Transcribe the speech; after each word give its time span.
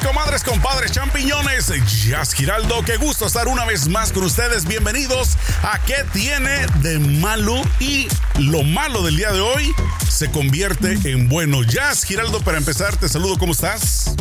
Comadres, 0.00 0.42
compadres, 0.42 0.92
champiñones. 0.92 1.72
Jazz 2.04 2.32
Giraldo, 2.32 2.82
qué 2.84 2.96
gusto 2.96 3.26
estar 3.26 3.48
una 3.48 3.64
vez 3.64 3.88
más 3.88 4.12
con 4.12 4.24
ustedes. 4.24 4.64
Bienvenidos 4.66 5.36
a 5.62 5.80
¿Qué 5.84 6.04
tiene 6.12 6.66
de 6.82 6.98
malo? 6.98 7.62
Y 7.80 8.08
lo 8.38 8.62
malo 8.62 9.02
del 9.02 9.16
día 9.16 9.32
de 9.32 9.40
hoy 9.40 9.72
se 10.10 10.30
convierte 10.30 10.98
en 11.04 11.28
bueno. 11.28 11.62
Jazz 11.62 12.04
Giraldo, 12.04 12.40
para 12.40 12.58
empezar, 12.58 12.96
te 12.96 13.08
saludo, 13.08 13.38
¿cómo 13.38 13.52
estás? 13.52 14.14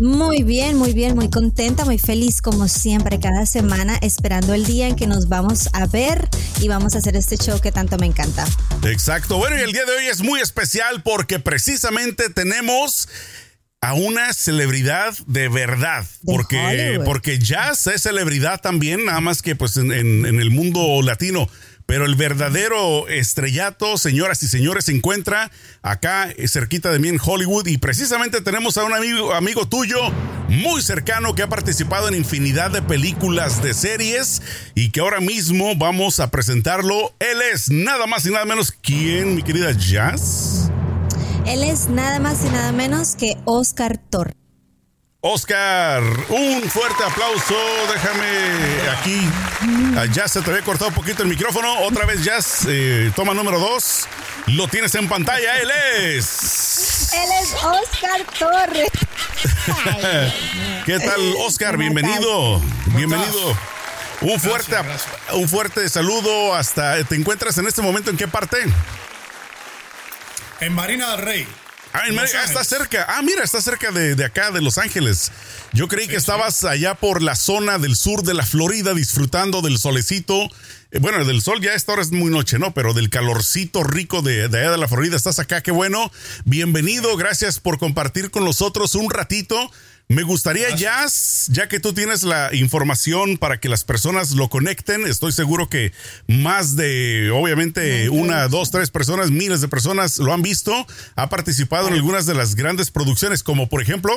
Muy 0.00 0.42
bien, 0.42 0.76
muy 0.76 0.92
bien, 0.92 1.14
muy 1.14 1.30
contenta, 1.30 1.84
muy 1.84 1.98
feliz 1.98 2.42
como 2.42 2.68
siempre 2.68 3.18
cada 3.18 3.46
semana, 3.46 3.96
esperando 4.02 4.52
el 4.52 4.66
día 4.66 4.88
en 4.88 4.96
que 4.96 5.06
nos 5.06 5.28
vamos 5.28 5.70
a 5.72 5.86
ver 5.86 6.28
y 6.60 6.68
vamos 6.68 6.94
a 6.94 6.98
hacer 6.98 7.16
este 7.16 7.38
show 7.38 7.60
que 7.60 7.72
tanto 7.72 7.96
me 7.96 8.06
encanta. 8.06 8.46
Exacto, 8.84 9.38
bueno, 9.38 9.56
y 9.56 9.60
el 9.60 9.72
día 9.72 9.84
de 9.86 9.92
hoy 9.92 10.06
es 10.06 10.22
muy 10.22 10.40
especial 10.40 11.02
porque 11.02 11.38
precisamente 11.38 12.28
tenemos 12.28 13.08
a 13.86 13.94
una 13.94 14.32
celebridad 14.32 15.16
de 15.26 15.48
verdad, 15.48 16.04
porque, 16.24 17.00
porque 17.04 17.38
Jazz 17.38 17.86
es 17.86 18.02
celebridad 18.02 18.60
también, 18.60 19.04
nada 19.04 19.20
más 19.20 19.42
que 19.42 19.54
pues 19.54 19.76
en, 19.76 19.92
en 19.92 20.40
el 20.40 20.50
mundo 20.50 21.00
latino. 21.02 21.48
Pero 21.86 22.04
el 22.04 22.16
verdadero 22.16 23.06
estrellato, 23.06 23.96
señoras 23.96 24.42
y 24.42 24.48
señores, 24.48 24.86
se 24.86 24.92
encuentra 24.92 25.52
acá 25.82 26.28
eh, 26.36 26.48
cerquita 26.48 26.90
de 26.90 26.98
mí 26.98 27.08
en 27.08 27.20
Hollywood 27.24 27.68
y 27.68 27.78
precisamente 27.78 28.40
tenemos 28.40 28.76
a 28.76 28.84
un 28.84 28.92
amigo, 28.92 29.32
amigo 29.32 29.68
tuyo 29.68 30.00
muy 30.48 30.82
cercano 30.82 31.36
que 31.36 31.42
ha 31.42 31.48
participado 31.48 32.08
en 32.08 32.16
infinidad 32.16 32.72
de 32.72 32.82
películas, 32.82 33.62
de 33.62 33.72
series 33.72 34.42
y 34.74 34.90
que 34.90 34.98
ahora 34.98 35.20
mismo 35.20 35.76
vamos 35.76 36.18
a 36.18 36.32
presentarlo. 36.32 37.14
Él 37.20 37.38
es 37.52 37.70
nada 37.70 38.08
más 38.08 38.26
y 38.26 38.32
nada 38.32 38.44
menos 38.44 38.72
quién, 38.72 39.36
mi 39.36 39.42
querida 39.44 39.70
Jazz. 39.70 40.72
Él 41.46 41.62
es 41.62 41.88
nada 41.88 42.18
más 42.18 42.44
y 42.44 42.48
nada 42.48 42.72
menos 42.72 43.14
que 43.14 43.36
Oscar 43.44 43.98
Torres. 43.98 44.34
Oscar, 45.20 46.02
un 46.28 46.62
fuerte 46.68 47.04
aplauso. 47.04 47.54
Déjame 47.92 48.90
aquí. 48.90 49.28
Ya 50.12 50.26
se 50.26 50.42
te 50.42 50.50
había 50.50 50.62
cortado 50.62 50.88
un 50.88 50.94
poquito 50.94 51.22
el 51.22 51.28
micrófono. 51.28 51.80
Otra 51.84 52.04
vez, 52.04 52.24
Jazz, 52.24 52.66
eh, 52.68 53.12
toma 53.14 53.32
número 53.32 53.60
dos. 53.60 54.06
Lo 54.48 54.66
tienes 54.66 54.94
en 54.96 55.08
pantalla. 55.08 55.58
Él 55.58 55.70
es. 56.16 57.12
Él 57.14 57.28
es 57.40 57.54
Oscar 57.54 58.26
Torres. 58.38 58.90
¿Qué 60.84 60.98
tal, 60.98 61.20
Oscar? 61.46 61.76
Bienvenido. 61.76 62.60
Bienvenido. 62.86 63.56
Un 64.20 64.40
fuerte, 64.40 64.74
un 65.32 65.48
fuerte 65.48 65.88
saludo 65.88 66.54
hasta. 66.54 67.04
¿Te 67.04 67.14
encuentras 67.14 67.56
en 67.58 67.68
este 67.68 67.82
momento 67.82 68.10
en 68.10 68.16
qué 68.16 68.26
parte? 68.26 68.58
En 70.60 70.72
Marina 70.72 71.10
del 71.12 71.20
Rey. 71.20 71.46
Ah, 71.92 72.04
está 72.44 72.64
cerca. 72.64 73.06
Ah, 73.08 73.22
mira, 73.22 73.42
está 73.42 73.60
cerca 73.60 73.90
de, 73.90 74.22
acá, 74.24 74.50
de 74.50 74.60
Los 74.60 74.76
Ángeles. 74.76 75.32
Yo 75.72 75.88
creí 75.88 76.08
que 76.08 76.16
estabas 76.16 76.64
allá 76.64 76.94
por 76.94 77.22
la 77.22 77.36
zona 77.36 77.78
del 77.78 77.96
sur 77.96 78.22
de 78.22 78.34
la 78.34 78.44
Florida 78.44 78.92
disfrutando 78.92 79.62
del 79.62 79.78
solecito. 79.78 80.48
Eh, 80.90 80.98
bueno, 80.98 81.24
del 81.24 81.40
sol 81.40 81.60
ya 81.60 81.72
esta 81.72 81.92
hora 81.92 82.02
es 82.02 82.12
muy 82.12 82.30
noche, 82.30 82.58
¿no? 82.58 82.74
Pero 82.74 82.92
del 82.92 83.08
calorcito 83.08 83.82
rico 83.82 84.20
de, 84.20 84.48
de 84.48 84.58
allá 84.58 84.72
de 84.72 84.78
la 84.78 84.88
Florida. 84.88 85.16
Estás 85.16 85.38
acá, 85.38 85.62
qué 85.62 85.70
bueno. 85.70 86.10
Bienvenido, 86.44 87.16
gracias 87.16 87.60
por 87.60 87.78
compartir 87.78 88.30
con 88.30 88.44
nosotros 88.44 88.94
un 88.94 89.10
ratito. 89.10 89.70
Me 90.08 90.22
gustaría, 90.22 90.72
Jazz, 90.76 91.48
ya 91.50 91.66
que 91.66 91.80
tú 91.80 91.92
tienes 91.92 92.22
la 92.22 92.54
información 92.54 93.38
para 93.38 93.58
que 93.58 93.68
las 93.68 93.82
personas 93.82 94.32
lo 94.32 94.48
conecten, 94.48 95.04
estoy 95.04 95.32
seguro 95.32 95.68
que 95.68 95.92
más 96.28 96.76
de, 96.76 97.32
obviamente, 97.34 98.08
una, 98.08 98.46
dos, 98.46 98.70
tres 98.70 98.90
personas, 98.90 99.32
miles 99.32 99.60
de 99.60 99.66
personas 99.66 100.18
lo 100.18 100.32
han 100.32 100.42
visto, 100.42 100.86
ha 101.16 101.28
participado 101.28 101.88
en 101.88 101.94
algunas 101.94 102.24
de 102.24 102.34
las 102.34 102.54
grandes 102.54 102.92
producciones, 102.92 103.42
como 103.42 103.68
por 103.68 103.82
ejemplo... 103.82 104.12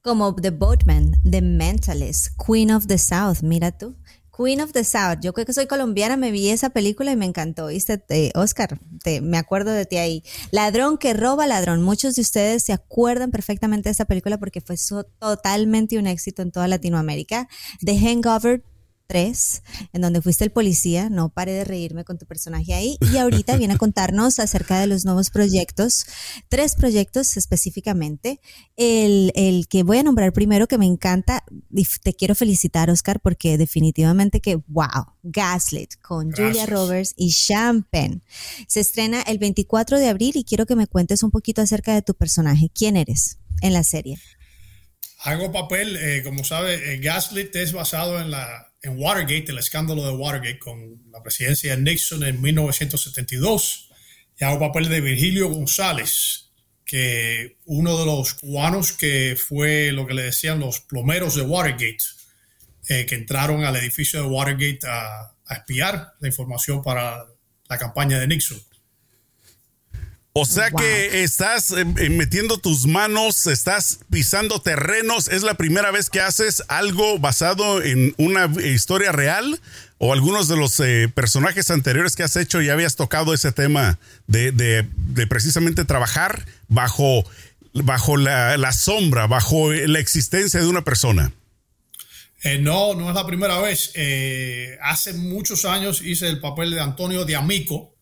Como 0.00 0.32
The 0.36 0.50
Boatman, 0.50 1.16
The 1.28 1.42
Mentalist, 1.42 2.28
Queen 2.46 2.70
of 2.70 2.86
the 2.86 2.98
South, 2.98 3.38
mira 3.42 3.72
tú. 3.72 3.96
Queen 4.36 4.60
of 4.60 4.72
the 4.72 4.84
South. 4.84 5.18
Yo 5.20 5.32
creo 5.32 5.46
que 5.46 5.52
soy 5.52 5.66
colombiana, 5.66 6.16
me 6.16 6.30
vi 6.30 6.50
esa 6.50 6.70
película 6.70 7.12
y 7.12 7.16
me 7.16 7.24
encantó. 7.24 7.68
¿Viste? 7.68 8.02
Oscar, 8.34 8.78
te, 9.02 9.20
me 9.20 9.38
acuerdo 9.38 9.70
de 9.70 9.86
ti 9.86 9.96
ahí. 9.96 10.24
Ladrón 10.50 10.98
que 10.98 11.14
roba 11.14 11.46
ladrón. 11.46 11.82
Muchos 11.82 12.16
de 12.16 12.22
ustedes 12.22 12.64
se 12.64 12.72
acuerdan 12.72 13.30
perfectamente 13.30 13.88
de 13.88 13.92
esa 13.92 14.06
película 14.06 14.38
porque 14.38 14.60
fue 14.60 14.76
totalmente 15.18 15.98
un 15.98 16.06
éxito 16.06 16.42
en 16.42 16.50
toda 16.50 16.68
Latinoamérica. 16.68 17.48
The 17.84 17.98
Hangover 17.98 18.62
3, 19.14 19.62
en 19.92 20.02
donde 20.02 20.20
fuiste 20.20 20.42
el 20.42 20.50
policía, 20.50 21.08
no 21.08 21.28
pare 21.28 21.52
de 21.52 21.62
reírme 21.62 22.02
con 22.02 22.18
tu 22.18 22.26
personaje 22.26 22.74
ahí, 22.74 22.98
y 23.12 23.16
ahorita 23.18 23.56
viene 23.56 23.74
a 23.74 23.78
contarnos 23.78 24.40
acerca 24.40 24.80
de 24.80 24.88
los 24.88 25.04
nuevos 25.04 25.30
proyectos, 25.30 26.04
tres 26.48 26.74
proyectos 26.74 27.36
específicamente, 27.36 28.40
el, 28.76 29.30
el, 29.36 29.68
que 29.68 29.84
voy 29.84 29.98
a 29.98 30.02
nombrar 30.02 30.32
primero 30.32 30.66
que 30.66 30.78
me 30.78 30.86
encanta, 30.86 31.44
y 31.72 31.86
te 32.02 32.14
quiero 32.14 32.34
felicitar 32.34 32.90
Oscar, 32.90 33.20
porque 33.20 33.56
definitivamente 33.56 34.40
que, 34.40 34.56
wow, 34.66 35.14
Gaslit 35.22 35.94
con 36.02 36.32
Julia 36.32 36.66
Roberts 36.66 37.14
y 37.16 37.30
Champagne, 37.30 38.20
se 38.66 38.80
estrena 38.80 39.22
el 39.22 39.38
24 39.38 40.00
de 40.00 40.08
abril 40.08 40.32
y 40.34 40.42
quiero 40.42 40.66
que 40.66 40.74
me 40.74 40.88
cuentes 40.88 41.22
un 41.22 41.30
poquito 41.30 41.62
acerca 41.62 41.94
de 41.94 42.02
tu 42.02 42.14
personaje, 42.14 42.68
¿quién 42.74 42.96
eres 42.96 43.38
en 43.60 43.74
la 43.74 43.84
serie? 43.84 44.18
Hago 45.22 45.52
papel, 45.52 45.96
eh, 45.96 46.22
como 46.24 46.42
sabe, 46.42 46.94
eh, 46.94 46.98
Gaslit 46.98 47.54
es 47.54 47.72
basado 47.72 48.20
en 48.20 48.32
la 48.32 48.73
en 48.84 49.00
Watergate, 49.00 49.50
el 49.50 49.58
escándalo 49.58 50.04
de 50.04 50.12
Watergate 50.12 50.58
con 50.58 51.02
la 51.10 51.22
presidencia 51.22 51.74
de 51.74 51.82
Nixon 51.82 52.22
en 52.22 52.40
1972. 52.40 53.90
Y 54.38 54.44
hago 54.44 54.60
papel 54.60 54.88
de 54.88 55.00
Virgilio 55.00 55.48
González, 55.48 56.50
que 56.84 57.58
uno 57.64 57.98
de 57.98 58.04
los 58.04 58.34
cubanos 58.34 58.92
que 58.92 59.36
fue 59.36 59.92
lo 59.92 60.06
que 60.06 60.14
le 60.14 60.22
decían 60.22 60.60
los 60.60 60.80
plomeros 60.80 61.34
de 61.34 61.42
Watergate, 61.42 62.04
eh, 62.88 63.06
que 63.06 63.14
entraron 63.14 63.64
al 63.64 63.76
edificio 63.76 64.20
de 64.20 64.26
Watergate 64.26 64.86
a, 64.86 65.34
a 65.46 65.54
espiar 65.54 66.14
la 66.20 66.28
información 66.28 66.82
para 66.82 67.26
la 67.68 67.78
campaña 67.78 68.18
de 68.18 68.26
Nixon. 68.26 68.60
O 70.36 70.46
sea 70.46 70.72
que 70.72 71.22
estás 71.22 71.70
eh, 71.70 71.82
eh, 71.96 72.10
metiendo 72.10 72.58
tus 72.58 72.86
manos, 72.88 73.46
estás 73.46 74.00
pisando 74.10 74.60
terrenos. 74.60 75.28
¿Es 75.28 75.44
la 75.44 75.54
primera 75.54 75.92
vez 75.92 76.10
que 76.10 76.20
haces 76.20 76.64
algo 76.66 77.20
basado 77.20 77.80
en 77.80 78.16
una 78.18 78.50
historia 78.64 79.12
real? 79.12 79.60
¿O 79.98 80.12
algunos 80.12 80.48
de 80.48 80.56
los 80.56 80.80
eh, 80.80 81.08
personajes 81.14 81.70
anteriores 81.70 82.16
que 82.16 82.24
has 82.24 82.34
hecho 82.34 82.60
ya 82.60 82.72
habías 82.72 82.96
tocado 82.96 83.32
ese 83.32 83.52
tema 83.52 84.00
de, 84.26 84.84
precisamente 85.28 85.84
trabajar 85.84 86.44
bajo, 86.66 87.24
bajo 87.72 88.16
la, 88.16 88.72
sombra, 88.72 89.28
bajo 89.28 89.72
la 89.72 90.00
existencia 90.00 90.58
de 90.58 90.66
una 90.66 90.82
persona? 90.82 91.32
no, 92.58 92.94
no 92.94 93.08
es 93.08 93.14
la 93.14 93.24
primera 93.24 93.60
vez. 93.60 93.92
hace 94.82 95.12
muchos 95.12 95.64
años 95.64 96.02
hice 96.02 96.26
el 96.26 96.40
papel 96.40 96.72
de 96.72 96.80
Antonio 96.80 97.24
de 97.24 97.36
Amico, 97.36 97.94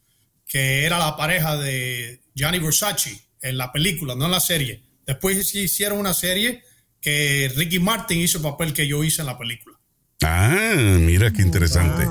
que 0.47 0.87
era 0.87 0.99
la 0.99 1.15
pareja 1.15 1.59
de 1.59 2.22
Gianni 2.35 2.59
Versace 2.59 3.21
en 3.41 3.59
la 3.59 3.73
película, 3.73 4.15
no 4.15 4.27
en 4.27 4.31
la 4.31 4.41
serie. 4.41 4.83
Después 5.07 5.55
hicieron 5.55 5.99
una 5.99 6.15
serie 6.15 6.63
que 7.01 7.53
Ricky 7.57 7.81
Martin 7.81 8.21
hizo 8.21 8.39
el 8.39 8.45
papel 8.45 8.73
que 8.73 8.87
yo 8.87 9.03
hice 9.05 9.23
en 9.23 9.27
la 9.27 9.39
película. 9.39 9.77
Ah, 10.23 10.75
mira 10.77 11.33
qué 11.33 11.43
interesante. 11.43 12.07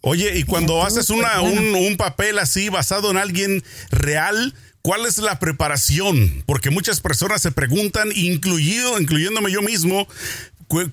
Oye, 0.00 0.36
y 0.36 0.42
cuando 0.42 0.84
haces 0.84 1.08
una, 1.08 1.40
un, 1.40 1.96
papel 1.96 2.38
así 2.38 2.68
basado 2.68 3.10
en 3.10 3.16
alguien 3.16 3.62
real, 3.90 4.54
¿cuál 4.82 5.06
es 5.06 5.16
la 5.18 5.38
preparación? 5.38 6.42
Porque 6.44 6.68
muchas 6.68 7.00
personas 7.00 7.40
se 7.40 7.52
preguntan, 7.52 8.10
incluido, 8.14 9.00
incluyéndome 9.00 9.50
yo 9.50 9.62
mismo, 9.62 10.06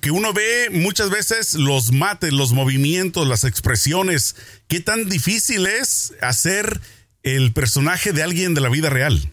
que 0.00 0.10
uno 0.10 0.32
ve 0.32 0.70
muchas 0.70 1.10
veces 1.10 1.54
los 1.54 1.92
mates, 1.92 2.32
los 2.32 2.52
movimientos, 2.52 3.26
las 3.26 3.44
expresiones. 3.44 4.36
¿Qué 4.68 4.80
tan 4.80 5.08
difícil 5.08 5.66
es 5.66 6.14
hacer 6.22 6.80
el 7.22 7.52
personaje 7.52 8.12
de 8.12 8.22
alguien 8.22 8.54
de 8.54 8.60
la 8.60 8.68
vida 8.68 8.90
real. 8.90 9.32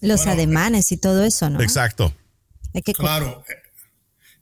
Los 0.00 0.26
ademanes 0.26 0.92
y 0.92 0.96
todo 0.96 1.24
eso, 1.24 1.48
¿no? 1.50 1.60
Exacto. 1.60 2.14
claro. 2.94 3.44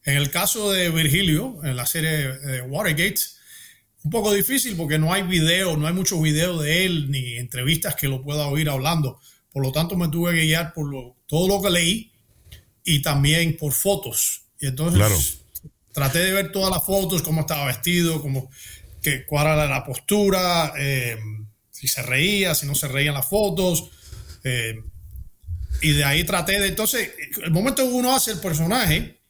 En 0.05 0.17
el 0.17 0.31
caso 0.31 0.71
de 0.71 0.91
Virgilio, 0.91 1.61
en 1.65 1.77
la 1.77 1.87
serie 1.87 2.11
de 2.11 2.63
Watergate, 2.63 3.21
un 4.03 4.11
poco 4.11 4.33
difícil 4.33 4.77
porque 4.77 4.99
no 4.99 5.15
hay 5.15 5.23
video, 5.23 5.77
no 5.77 5.87
hay 5.87 5.95
muchos 5.95 6.21
videos 6.21 6.63
de 6.63 6.85
él 6.85 7.11
ni 7.11 7.37
entrevistas 7.37 7.95
que 7.95 8.09
lo 8.09 8.23
pueda 8.23 8.47
oír 8.49 8.69
hablando. 8.69 9.19
Por 9.51 9.63
lo 9.63 9.73
tanto, 9.73 9.97
me 9.97 10.09
tuve 10.09 10.35
que 10.35 10.43
guiar 10.43 10.75
por 10.75 11.15
todo 11.27 11.49
lo 11.49 11.63
que 11.63 11.71
leí 11.71 12.13
y 12.85 13.01
también 13.01 13.57
por 13.57 13.73
fotos. 13.73 14.43
Y 14.61 14.67
entonces 14.67 15.39
traté 15.93 16.19
de 16.19 16.33
ver 16.33 16.53
todas 16.53 16.71
las 16.71 16.85
fotos, 16.85 17.23
cómo 17.23 17.43
estaba 17.43 17.65
vestido, 17.67 18.21
cómo, 18.21 18.51
que, 19.01 19.25
cuál 19.25 19.47
era 19.47 19.67
la 19.67 19.85
postura. 19.85 20.75
Eh, 20.77 21.17
si 21.85 21.89
se 21.89 22.03
reía, 22.03 22.55
si 22.55 22.67
no 22.67 22.75
se 22.75 22.89
reían 22.89 23.15
las 23.15 23.29
fotos. 23.29 23.91
Eh, 24.43 24.83
y 25.83 25.93
de 25.93 26.05
ahí 26.05 26.25
traté 26.25 26.59
de. 26.59 26.69
Entonces, 26.69 27.13
el 27.43 27.51
momento 27.51 27.83
que 27.83 27.93
uno 27.93 28.15
hace 28.15 28.33
el 28.33 28.39
personaje, 28.39 29.21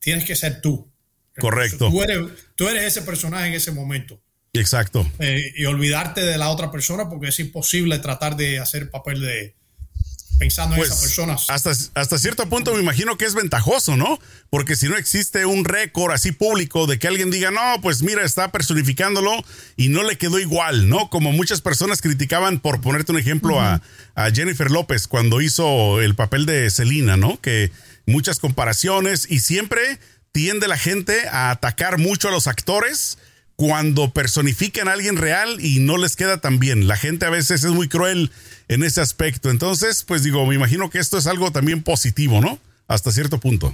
tienes 0.00 0.24
que 0.24 0.34
ser 0.34 0.60
tú. 0.62 0.90
Correcto. 1.38 1.90
Tú 1.90 2.02
eres, 2.02 2.18
tú 2.56 2.68
eres 2.68 2.84
ese 2.84 3.02
personaje 3.02 3.48
en 3.48 3.54
ese 3.54 3.72
momento. 3.72 4.22
Exacto. 4.54 5.10
Eh, 5.18 5.52
y 5.56 5.64
olvidarte 5.64 6.22
de 6.22 6.38
la 6.38 6.50
otra 6.50 6.70
persona 6.70 7.08
porque 7.08 7.28
es 7.28 7.38
imposible 7.40 7.98
tratar 7.98 8.36
de 8.36 8.58
hacer 8.58 8.90
papel 8.90 9.20
de, 9.20 9.56
pensando 10.38 10.76
en 10.76 10.82
esas 10.82 10.98
pues, 10.98 11.08
personas. 11.08 11.44
Hasta, 11.48 11.72
hasta 11.94 12.18
cierto 12.18 12.48
punto 12.48 12.74
me 12.74 12.80
imagino 12.80 13.16
que 13.16 13.24
es 13.24 13.34
ventajoso, 13.34 13.96
¿no? 13.96 14.18
Porque 14.50 14.76
si 14.76 14.88
no 14.88 14.96
existe 14.96 15.46
un 15.46 15.64
récord 15.64 16.12
así 16.12 16.32
público 16.32 16.86
de 16.86 16.98
que 16.98 17.08
alguien 17.08 17.30
diga, 17.30 17.50
no, 17.50 17.80
pues 17.80 18.02
mira, 18.02 18.24
está 18.24 18.52
personificándolo 18.52 19.32
y 19.76 19.88
no 19.88 20.02
le 20.02 20.18
quedó 20.18 20.38
igual, 20.38 20.88
¿no? 20.88 21.10
Como 21.10 21.32
muchas 21.32 21.60
personas 21.60 22.02
criticaban, 22.02 22.60
por 22.60 22.80
ponerte 22.80 23.12
un 23.12 23.18
ejemplo, 23.18 23.60
a, 23.60 23.80
Jennifer 24.34 24.70
López 24.70 25.08
cuando 25.08 25.40
hizo 25.40 26.00
el 26.00 26.14
papel 26.14 26.44
de 26.44 26.68
Selina, 26.70 27.16
¿no? 27.16 27.40
Que 27.40 27.72
muchas 28.06 28.38
comparaciones 28.38 29.26
y 29.30 29.40
siempre 29.40 29.98
tiende 30.32 30.68
la 30.68 30.76
gente 30.76 31.28
a 31.28 31.50
atacar 31.50 31.98
mucho 31.98 32.28
a 32.28 32.30
los 32.30 32.46
actores 32.46 33.18
cuando 33.62 34.12
personifican 34.12 34.88
a 34.88 34.92
alguien 34.94 35.16
real 35.16 35.64
y 35.64 35.78
no 35.78 35.96
les 35.96 36.16
queda 36.16 36.40
tan 36.40 36.58
bien. 36.58 36.88
La 36.88 36.96
gente 36.96 37.26
a 37.26 37.30
veces 37.30 37.62
es 37.62 37.70
muy 37.70 37.88
cruel 37.88 38.32
en 38.66 38.82
ese 38.82 39.00
aspecto. 39.00 39.50
Entonces, 39.50 40.02
pues 40.02 40.24
digo, 40.24 40.44
me 40.46 40.56
imagino 40.56 40.90
que 40.90 40.98
esto 40.98 41.16
es 41.16 41.28
algo 41.28 41.52
también 41.52 41.84
positivo, 41.84 42.40
¿no? 42.40 42.58
Hasta 42.88 43.12
cierto 43.12 43.38
punto. 43.38 43.72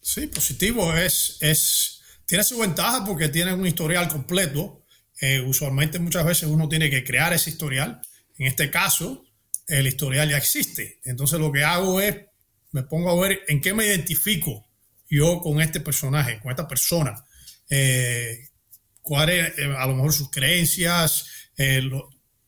Sí, 0.00 0.28
positivo. 0.28 0.94
Es, 0.96 1.38
es, 1.40 2.02
tiene 2.24 2.44
su 2.44 2.56
ventaja 2.56 3.04
porque 3.04 3.28
tiene 3.28 3.52
un 3.52 3.66
historial 3.66 4.06
completo. 4.06 4.84
Eh, 5.20 5.40
usualmente 5.40 5.98
muchas 5.98 6.24
veces 6.24 6.48
uno 6.48 6.68
tiene 6.68 6.88
que 6.88 7.02
crear 7.02 7.32
ese 7.32 7.50
historial. 7.50 8.00
En 8.38 8.46
este 8.46 8.70
caso, 8.70 9.24
el 9.66 9.88
historial 9.88 10.30
ya 10.30 10.36
existe. 10.36 11.00
Entonces 11.02 11.40
lo 11.40 11.50
que 11.50 11.64
hago 11.64 12.00
es, 12.00 12.14
me 12.70 12.84
pongo 12.84 13.10
a 13.10 13.20
ver 13.26 13.40
en 13.48 13.60
qué 13.60 13.74
me 13.74 13.86
identifico 13.86 14.64
yo 15.10 15.40
con 15.40 15.60
este 15.60 15.80
personaje, 15.80 16.38
con 16.38 16.52
esta 16.52 16.68
persona. 16.68 17.24
Eh, 17.68 18.50
cuáles, 19.04 19.58
eh, 19.58 19.72
a 19.76 19.86
lo 19.86 19.94
mejor 19.94 20.12
sus 20.12 20.30
creencias. 20.30 21.26
Eh, 21.56 21.88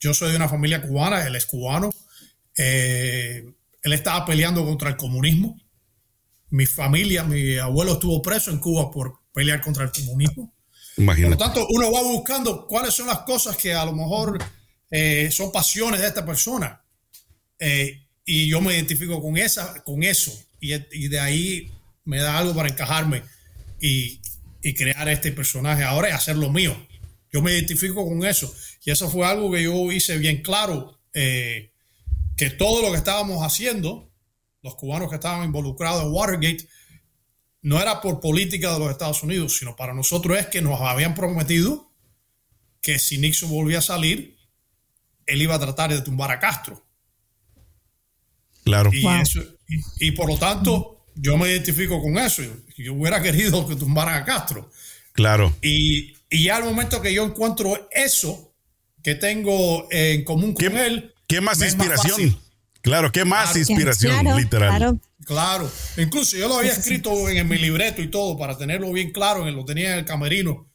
yo 0.00 0.14
soy 0.14 0.30
de 0.30 0.36
una 0.36 0.48
familia 0.48 0.82
cubana, 0.82 1.24
él 1.24 1.36
es 1.36 1.46
cubano. 1.46 1.90
Eh, 2.56 3.44
él 3.82 3.92
estaba 3.92 4.24
peleando 4.24 4.64
contra 4.64 4.88
el 4.88 4.96
comunismo. 4.96 5.60
Mi 6.48 6.64
familia, 6.64 7.22
mi 7.24 7.58
abuelo 7.58 7.92
estuvo 7.92 8.22
preso 8.22 8.50
en 8.50 8.58
Cuba 8.58 8.90
por 8.90 9.20
pelear 9.32 9.60
contra 9.60 9.84
el 9.84 9.92
comunismo. 9.92 10.54
Por 10.96 11.18
lo 11.18 11.36
tanto, 11.36 11.66
uno 11.68 11.92
va 11.92 12.02
buscando 12.02 12.66
cuáles 12.66 12.94
son 12.94 13.08
las 13.08 13.18
cosas 13.20 13.56
que 13.56 13.74
a 13.74 13.84
lo 13.84 13.92
mejor 13.92 14.38
son 15.30 15.52
pasiones 15.52 16.00
de 16.00 16.06
esta 16.06 16.24
persona. 16.24 16.82
y 18.24 18.48
yo 18.48 18.60
me 18.62 18.74
identifico 18.74 19.20
con, 19.20 19.36
esa, 19.36 19.82
con 19.84 20.02
eso. 20.02 20.32
Y, 20.60 20.72
y 20.74 21.08
de 21.08 21.20
ahí 21.20 21.70
me 22.04 22.18
da 22.18 22.38
algo 22.38 22.54
para 22.54 22.70
encajarme. 22.70 23.22
Y, 23.80 24.20
y 24.66 24.74
crear 24.74 25.08
este 25.08 25.30
personaje 25.30 25.84
ahora 25.84 26.08
y 26.08 26.12
hacerlo 26.12 26.50
mío. 26.50 26.76
Yo 27.32 27.40
me 27.40 27.52
identifico 27.52 28.04
con 28.04 28.26
eso. 28.26 28.52
Y 28.84 28.90
eso 28.90 29.08
fue 29.08 29.24
algo 29.24 29.52
que 29.52 29.62
yo 29.62 29.92
hice 29.92 30.18
bien 30.18 30.42
claro, 30.42 30.98
eh, 31.14 31.70
que 32.36 32.50
todo 32.50 32.82
lo 32.82 32.90
que 32.90 32.98
estábamos 32.98 33.46
haciendo, 33.46 34.10
los 34.62 34.74
cubanos 34.74 35.08
que 35.08 35.14
estaban 35.14 35.44
involucrados 35.44 36.02
en 36.02 36.10
Watergate, 36.10 36.68
no 37.62 37.80
era 37.80 38.00
por 38.00 38.18
política 38.18 38.72
de 38.72 38.80
los 38.80 38.90
Estados 38.90 39.22
Unidos, 39.22 39.56
sino 39.56 39.76
para 39.76 39.94
nosotros 39.94 40.36
es 40.36 40.48
que 40.48 40.60
nos 40.60 40.80
habían 40.80 41.14
prometido 41.14 41.92
que 42.82 42.98
si 42.98 43.18
Nixon 43.18 43.50
volvía 43.50 43.78
a 43.78 43.82
salir, 43.82 44.36
él 45.26 45.42
iba 45.42 45.54
a 45.54 45.60
tratar 45.60 45.92
de 45.92 46.02
tumbar 46.02 46.32
a 46.32 46.40
Castro. 46.40 46.84
Claro. 48.64 48.90
Y, 48.92 49.06
y 50.00 50.10
por 50.10 50.28
lo 50.28 50.36
tanto, 50.36 50.95
yo 51.16 51.36
me 51.36 51.50
identifico 51.50 52.00
con 52.00 52.18
eso. 52.18 52.42
Yo 52.76 52.94
hubiera 52.94 53.20
querido 53.22 53.66
que 53.66 53.74
tumbaran 53.74 54.22
a 54.22 54.24
Castro. 54.24 54.70
Claro. 55.12 55.56
Y, 55.62 56.14
ya 56.30 56.56
al 56.56 56.64
momento 56.64 57.00
que 57.00 57.14
yo 57.14 57.24
encuentro 57.24 57.88
eso 57.90 58.52
que 59.02 59.14
tengo 59.14 59.88
en 59.90 60.24
común 60.24 60.54
con 60.54 60.76
él. 60.76 61.14
¿Qué 61.26 61.40
más 61.40 61.60
inspiración? 61.62 62.38
claro, 62.82 63.10
¿qué 63.10 63.24
más 63.24 63.56
inspiración, 63.56 64.36
literal? 64.36 65.00
Claro. 65.24 65.70
Incluso 65.96 66.36
yo 66.36 66.48
lo 66.48 66.58
había 66.58 66.72
escrito 66.72 67.28
en, 67.28 67.48
mi 67.48 67.58
libreto 67.58 68.02
y 68.02 68.08
todo 68.08 68.36
para 68.36 68.56
tenerlo 68.56 68.92
bien 68.92 69.10
claro, 69.10 69.48
lo 69.50 69.64
tenía 69.64 69.92
en 69.92 69.98
el 70.00 70.04
camerino, 70.04 70.68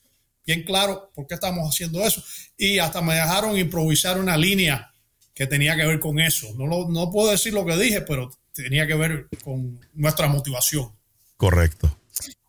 bien 0.45 0.63
claro 0.63 1.11
por 1.13 1.27
qué 1.27 1.35
estamos 1.35 1.69
haciendo 1.69 2.05
eso. 2.05 2.23
Y 2.57 2.79
hasta 2.79 3.01
me 3.01 3.13
dejaron 3.13 3.57
improvisar 3.57 4.19
una 4.19 4.35
línea 4.35 4.91
que 5.33 5.47
tenía 5.47 5.75
que 5.75 5.85
ver 5.85 5.99
con 5.99 6.19
eso. 6.19 6.47
No, 6.57 6.89
no 6.89 7.11
puedo 7.11 7.31
decir 7.31 7.53
lo 7.53 7.65
que 7.65 7.77
dije, 7.77 8.01
pero 8.01 8.31
tenía 8.53 8.87
que 8.87 8.95
ver 8.95 9.27
con 9.43 9.79
nuestra 9.93 10.27
motivación. 10.27 10.91
Correcto. 11.37 11.95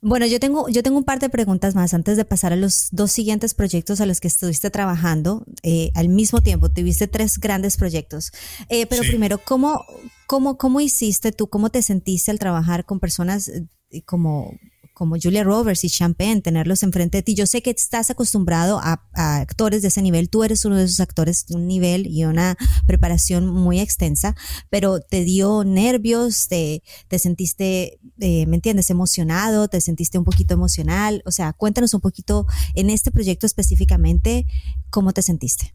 Bueno, 0.05 0.27
yo 0.27 0.41
tengo, 0.41 0.69
yo 0.69 0.83
tengo 0.83 0.99
un 0.99 1.05
par 1.05 1.21
de 1.21 1.29
preguntas 1.29 1.77
más 1.77 1.95
antes 1.95 2.17
de 2.17 2.25
pasar 2.25 2.53
a 2.53 2.57
los 2.57 2.89
dos 2.91 3.13
siguientes 3.13 3.55
proyectos 3.55 4.01
a 4.01 4.07
los 4.07 4.21
que 4.21 4.27
estuviste 4.27 4.69
trabajando 4.69 5.47
eh, 5.63 5.93
al 5.95 6.09
mismo 6.09 6.43
tiempo. 6.43 6.69
Tuviste 6.69 7.07
tres 7.07 7.39
grandes 7.39 7.77
proyectos. 7.77 8.33
Eh, 8.69 8.87
pero 8.87 9.03
primero, 9.03 9.39
¿cómo, 9.39 9.85
cómo, 10.27 10.59
¿cómo 10.59 10.81
hiciste 10.81 11.31
tú, 11.31 11.47
cómo 11.47 11.71
te 11.71 11.83
sentiste 11.83 12.33
al 12.33 12.41
trabajar 12.41 12.85
con 12.85 12.99
personas 12.99 13.47
eh, 13.47 14.03
como 14.05 14.59
como 15.03 15.17
Julia 15.21 15.43
Roberts 15.43 15.83
y 15.83 15.91
Champagne, 15.91 16.43
tenerlos 16.43 16.85
enfrente 16.85 17.19
de 17.19 17.23
ti. 17.25 17.35
Yo 17.35 17.45
sé 17.49 17.61
que 17.61 17.71
estás 17.71 18.11
acostumbrado 18.11 18.79
a, 18.81 19.03
actores 19.15 19.83
de 19.83 19.89
ese 19.89 20.01
nivel, 20.01 20.29
tú 20.29 20.45
eres 20.45 20.65
uno 20.65 20.77
de 20.77 20.85
esos 20.85 21.01
actores, 21.01 21.47
un 21.49 21.67
nivel 21.67 22.07
y 22.07 22.25
una 22.25 22.57
preparación 22.87 23.49
muy 23.49 23.81
extensa, 23.81 24.37
pero 24.71 25.01
te 25.01 25.25
dio 25.25 25.65
nervios, 25.65 26.47
te, 26.47 26.85
te 27.09 27.19
sentiste, 27.19 27.99
eh, 28.21 28.47
¿me 28.47 28.55
entiendes?, 28.55 28.91
emocionado, 28.91 29.67
te 29.67 29.81
sentiste 29.81 30.19
un 30.19 30.25
poquito 30.25 30.55
emocional. 30.55 31.21
O 31.27 31.33
sea, 31.33 31.53
cuéntanos 31.53 31.95
un 31.95 32.01
poquito 32.01 32.47
en 32.77 32.89
este 32.89 33.11
proyecto 33.11 33.45
específicamente, 33.45 34.47
¿cómo 34.89 35.13
te 35.13 35.23
sentiste? 35.23 35.75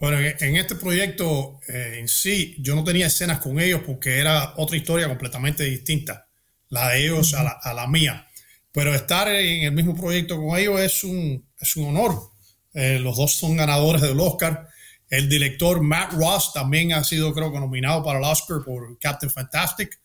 Bueno, 0.00 0.18
en 0.18 0.56
este 0.56 0.74
proyecto 0.74 1.60
eh, 1.68 1.98
en 1.98 2.08
sí, 2.08 2.56
yo 2.60 2.74
no 2.74 2.82
tenía 2.82 3.08
escenas 3.08 3.40
con 3.40 3.60
ellos 3.60 3.82
porque 3.84 4.20
era 4.20 4.54
otra 4.56 4.78
historia 4.78 5.06
completamente 5.06 5.64
distinta 5.64 6.30
la 6.72 6.88
de 6.88 7.04
ellos 7.04 7.34
a 7.34 7.74
la, 7.74 7.86
mía. 7.86 8.26
Pero 8.72 8.94
estar 8.94 9.28
en 9.28 9.64
el 9.64 9.72
mismo 9.72 9.94
proyecto 9.94 10.38
con 10.38 10.58
ellos 10.58 10.80
es 10.80 11.04
un, 11.04 11.46
es 11.60 11.76
un 11.76 11.88
honor. 11.88 12.30
Eh, 12.72 12.98
los 12.98 13.18
dos 13.18 13.34
son 13.34 13.58
ganadores 13.58 14.00
del 14.00 14.18
Oscar. 14.18 14.66
El 15.10 15.28
director 15.28 15.82
Matt 15.82 16.14
Ross 16.14 16.54
también 16.54 16.94
ha 16.94 17.04
sido, 17.04 17.34
creo 17.34 17.52
que, 17.52 17.60
nominado 17.60 18.02
para 18.02 18.18
el 18.18 18.24
Oscar 18.24 18.64
por 18.64 18.98
Captain 18.98 19.30
Fantastic. 19.30 20.00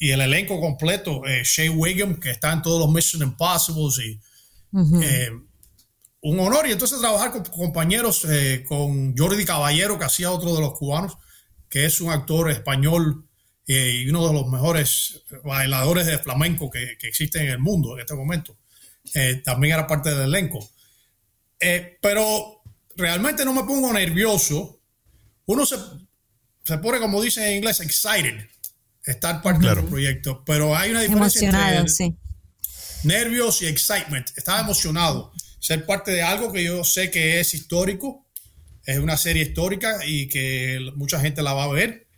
Y 0.00 0.10
el 0.10 0.20
elenco 0.20 0.60
completo, 0.60 1.24
eh, 1.26 1.42
Shea 1.44 1.70
Wiggum, 1.70 2.18
que 2.18 2.32
está 2.32 2.52
en 2.52 2.62
todos 2.62 2.80
los 2.80 2.92
Mission 2.92 3.22
Impossible. 3.22 4.04
Y, 4.04 4.20
eh, 5.04 5.30
un 6.22 6.40
honor. 6.40 6.66
Y 6.66 6.72
entonces 6.72 6.98
trabajar 6.98 7.30
con 7.30 7.44
compañeros, 7.44 8.26
con 8.66 9.16
Jordi 9.16 9.44
Caballero, 9.44 9.96
que 9.96 10.06
hacía 10.06 10.32
otro 10.32 10.56
de 10.56 10.60
los 10.60 10.76
cubanos, 10.76 11.16
que 11.68 11.84
es 11.84 12.00
un 12.00 12.10
actor 12.10 12.50
español 12.50 13.29
y 13.72 14.08
uno 14.08 14.26
de 14.26 14.34
los 14.34 14.48
mejores 14.48 15.22
bailadores 15.44 16.06
de 16.06 16.18
flamenco 16.18 16.68
que, 16.68 16.98
que 16.98 17.06
existen 17.06 17.42
en 17.42 17.50
el 17.50 17.58
mundo 17.60 17.94
en 17.94 18.00
este 18.00 18.14
momento. 18.14 18.58
Eh, 19.14 19.42
también 19.44 19.74
era 19.74 19.86
parte 19.86 20.10
del 20.10 20.22
elenco. 20.22 20.70
Eh, 21.60 21.98
pero 22.02 22.62
realmente 22.96 23.44
no 23.44 23.54
me 23.54 23.62
pongo 23.62 23.92
nervioso. 23.92 24.80
Uno 25.46 25.64
se, 25.66 25.76
se 26.64 26.78
pone, 26.78 26.98
como 26.98 27.22
dicen 27.22 27.44
en 27.44 27.56
inglés, 27.58 27.78
excited, 27.80 28.44
estar 29.04 29.40
parte 29.40 29.66
del 29.66 29.84
proyecto. 29.84 30.42
Pero 30.44 30.76
hay 30.76 30.90
una 30.90 31.02
diferencia 31.02 31.48
entre 31.48 31.88
sí. 31.88 32.16
nervios 33.04 33.62
y 33.62 33.66
excitement. 33.66 34.30
Estaba 34.36 34.60
emocionado. 34.60 35.32
Ser 35.60 35.86
parte 35.86 36.10
de 36.10 36.22
algo 36.22 36.52
que 36.52 36.64
yo 36.64 36.82
sé 36.82 37.10
que 37.10 37.38
es 37.38 37.54
histórico. 37.54 38.26
Es 38.84 38.98
una 38.98 39.16
serie 39.16 39.44
histórica 39.44 40.04
y 40.04 40.26
que 40.26 40.90
mucha 40.96 41.20
gente 41.20 41.42
la 41.42 41.52
va 41.52 41.64
a 41.64 41.68
ver 41.68 42.09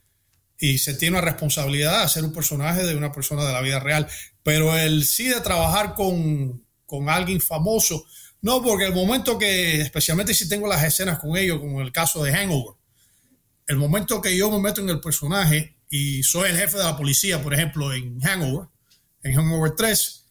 y 0.63 0.79
se 0.79 0.95
tiene 0.95 1.19
una 1.19 1.27
responsabilidad 1.27 1.99
de 1.99 2.05
hacer 2.05 2.23
un 2.23 2.33
personaje 2.33 2.87
de 2.87 2.95
una 2.95 3.11
persona 3.11 3.45
de 3.45 3.53
la 3.53 3.61
vida 3.63 3.81
real. 3.81 4.07
Pero 4.45 4.79
el 4.79 5.05
sí 5.05 5.27
de 5.27 5.41
trabajar 5.41 5.95
con, 5.95 6.65
con 6.87 7.09
alguien 7.09 7.41
famoso, 7.41 8.05
no, 8.43 8.63
porque 8.63 8.85
el 8.85 8.95
momento 8.95 9.37
que, 9.41 9.81
especialmente 9.81 10.35
si 10.35 10.49
tengo 10.49 10.69
las 10.69 10.85
escenas 10.85 11.19
con 11.19 11.37
ellos, 11.37 11.59
como 11.59 11.81
en 11.81 11.87
el 11.87 11.93
caso 11.93 12.23
de 12.23 12.33
Hangover, 12.33 12.77
el 13.67 13.77
momento 13.77 14.23
que 14.23 14.37
yo 14.37 14.53
me 14.53 14.61
meto 14.61 14.81
en 14.81 14.89
el 14.91 15.01
personaje 15.01 15.79
y 15.91 16.23
soy 16.23 16.51
el 16.51 16.57
jefe 16.57 16.79
de 16.79 16.85
la 16.85 16.97
policía, 16.97 17.43
por 17.43 17.55
ejemplo, 17.55 17.93
en 17.93 18.21
Hangover, 18.21 18.69
en 19.25 19.35
Hangover 19.35 19.73
3, 19.77 20.27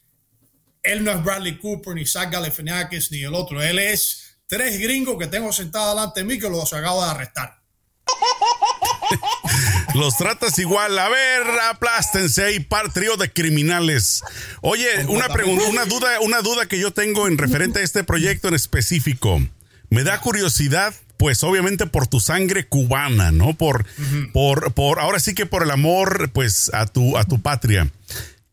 él 0.84 1.04
no 1.04 1.12
es 1.12 1.22
Bradley 1.22 1.60
Cooper, 1.60 1.94
ni 1.94 2.06
Zach 2.06 2.32
Galifianakis, 2.32 3.12
ni 3.12 3.22
el 3.24 3.34
otro. 3.34 3.62
Él 3.62 3.80
es 3.80 4.38
tres 4.48 4.80
gringos 4.80 5.18
que 5.18 5.28
tengo 5.28 5.52
sentados 5.52 5.94
delante 5.94 6.22
de 6.22 6.26
mí 6.26 6.40
que 6.40 6.50
los 6.50 6.72
acabo 6.72 7.04
de 7.04 7.12
arrestar. 7.12 7.62
Los 9.94 10.18
tratas 10.18 10.58
igual. 10.60 10.98
A 10.98 11.10
ver, 11.10 11.44
aplástense 11.70 12.44
ahí, 12.44 12.60
par 12.60 12.94
trío 12.94 13.18
de 13.18 13.32
criminales. 13.32 14.24
Oye, 14.62 15.06
una 15.08 15.28
pregunta, 15.30 15.66
una 15.68 15.86
duda, 15.86 16.20
una 16.22 16.42
duda 16.42 16.66
que 16.68 16.80
yo 16.80 16.92
tengo 16.92 17.28
en 17.28 17.38
referente 17.38 17.80
a 17.80 17.84
este 17.84 18.04
proyecto 18.04 18.48
en 18.48 18.54
específico. 18.54 19.42
Me 19.90 20.04
da 20.04 20.22
curiosidad, 20.22 20.94
pues 21.18 21.44
obviamente 21.44 21.86
por 21.86 22.08
tu 22.08 22.20
sangre 22.20 22.68
cubana, 22.68 23.32
¿no? 23.32 23.54
Por, 23.54 23.86
por, 24.32 24.74
por, 24.74 25.00
ahora 25.00 25.20
sí 25.20 25.34
que 25.34 25.46
por 25.46 25.64
el 25.64 25.72
amor, 25.72 26.30
pues, 26.32 26.72
a 26.74 26.86
tu, 26.86 27.18
a 27.18 27.26
tu 27.26 27.42
patria. 27.42 27.92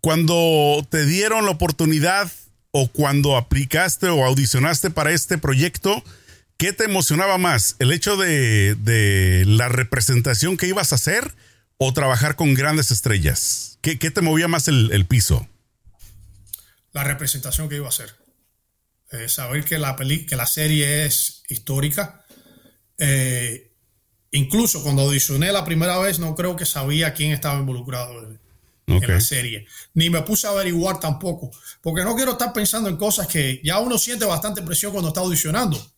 Cuando 0.01 0.87
te 0.91 1.07
dieron 1.07 1.45
la 1.45 1.53
oportunidad 1.53 2.31
o 2.73 2.89
cuando 2.89 3.37
aplicaste 3.37 4.09
o 4.09 4.25
audicionaste 4.25 4.91
para 4.91 5.13
este 5.13 5.39
proyecto, 5.39 6.03
¿Qué 6.59 6.73
te 6.73 6.85
emocionaba 6.85 7.39
más? 7.39 7.77
¿El 7.79 7.93
hecho 7.93 8.17
de, 8.17 9.45
la 9.47 9.69
representación 9.69 10.57
que 10.57 10.67
ibas 10.67 10.91
a 10.91 10.97
hacer 10.97 11.37
o 11.77 11.93
trabajar 11.93 12.35
con 12.35 12.55
grandes 12.55 12.91
estrellas? 12.91 13.79
¿Qué, 13.81 13.97
te 13.97 14.21
movía 14.23 14.49
más 14.49 14.67
el, 14.67 15.07
piso? 15.07 15.47
La 16.93 17.05
representación 17.05 17.69
que 17.69 17.77
iba 17.77 17.87
a 17.87 17.91
hacer. 17.91 18.13
Eh, 19.13 19.29
saber 19.29 19.65
que 19.65 19.79
la, 19.79 19.95
que 19.95 20.35
la 20.35 20.47
serie 20.47 21.05
es 21.05 21.45
histórica. 21.49 22.25
Eh, 22.99 23.71
incluso 24.33 24.83
cuando 24.83 25.03
audicioné 25.03 25.53
la 25.53 25.65
primera 25.65 25.97
vez, 25.99 26.19
no 26.19 26.35
creo 26.35 26.57
que 26.57 26.67
sabía 26.67 27.15
quién 27.15 27.31
estaba 27.31 27.61
involucrado 27.61 28.25
en, 28.25 28.41
la 28.89 29.21
serie. 29.21 29.65
Ni 29.95 30.11
me 30.11 30.23
puse 30.23 30.49
a 30.49 30.51
averiguar 30.51 30.99
tampoco. 30.99 31.53
Porque 31.81 32.03
no 32.03 32.17
quiero 32.17 32.33
estar 32.33 32.53
pensando 32.53 32.89
en 32.89 32.97
cosas 32.97 33.29
que 33.29 33.61
ya 33.63 33.79
uno 33.79 33.97
siente 33.97 34.25
bastante 34.25 34.61
presión 34.63 34.91
cuando 34.91 35.11
está 35.11 35.21
audicionando. 35.21 35.98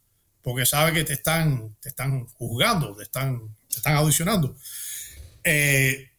Porque 0.51 0.67
sabe 0.67 0.93
que 0.93 1.05
te 1.05 1.13
están, 1.13 1.77
te 1.81 1.91
están 1.91 2.27
juzgando, 2.27 2.97
te 2.97 3.05
están, 3.05 3.57
te 3.69 3.77
están 3.77 3.95
audicionando. 3.95 4.57
Eh, 5.45 6.11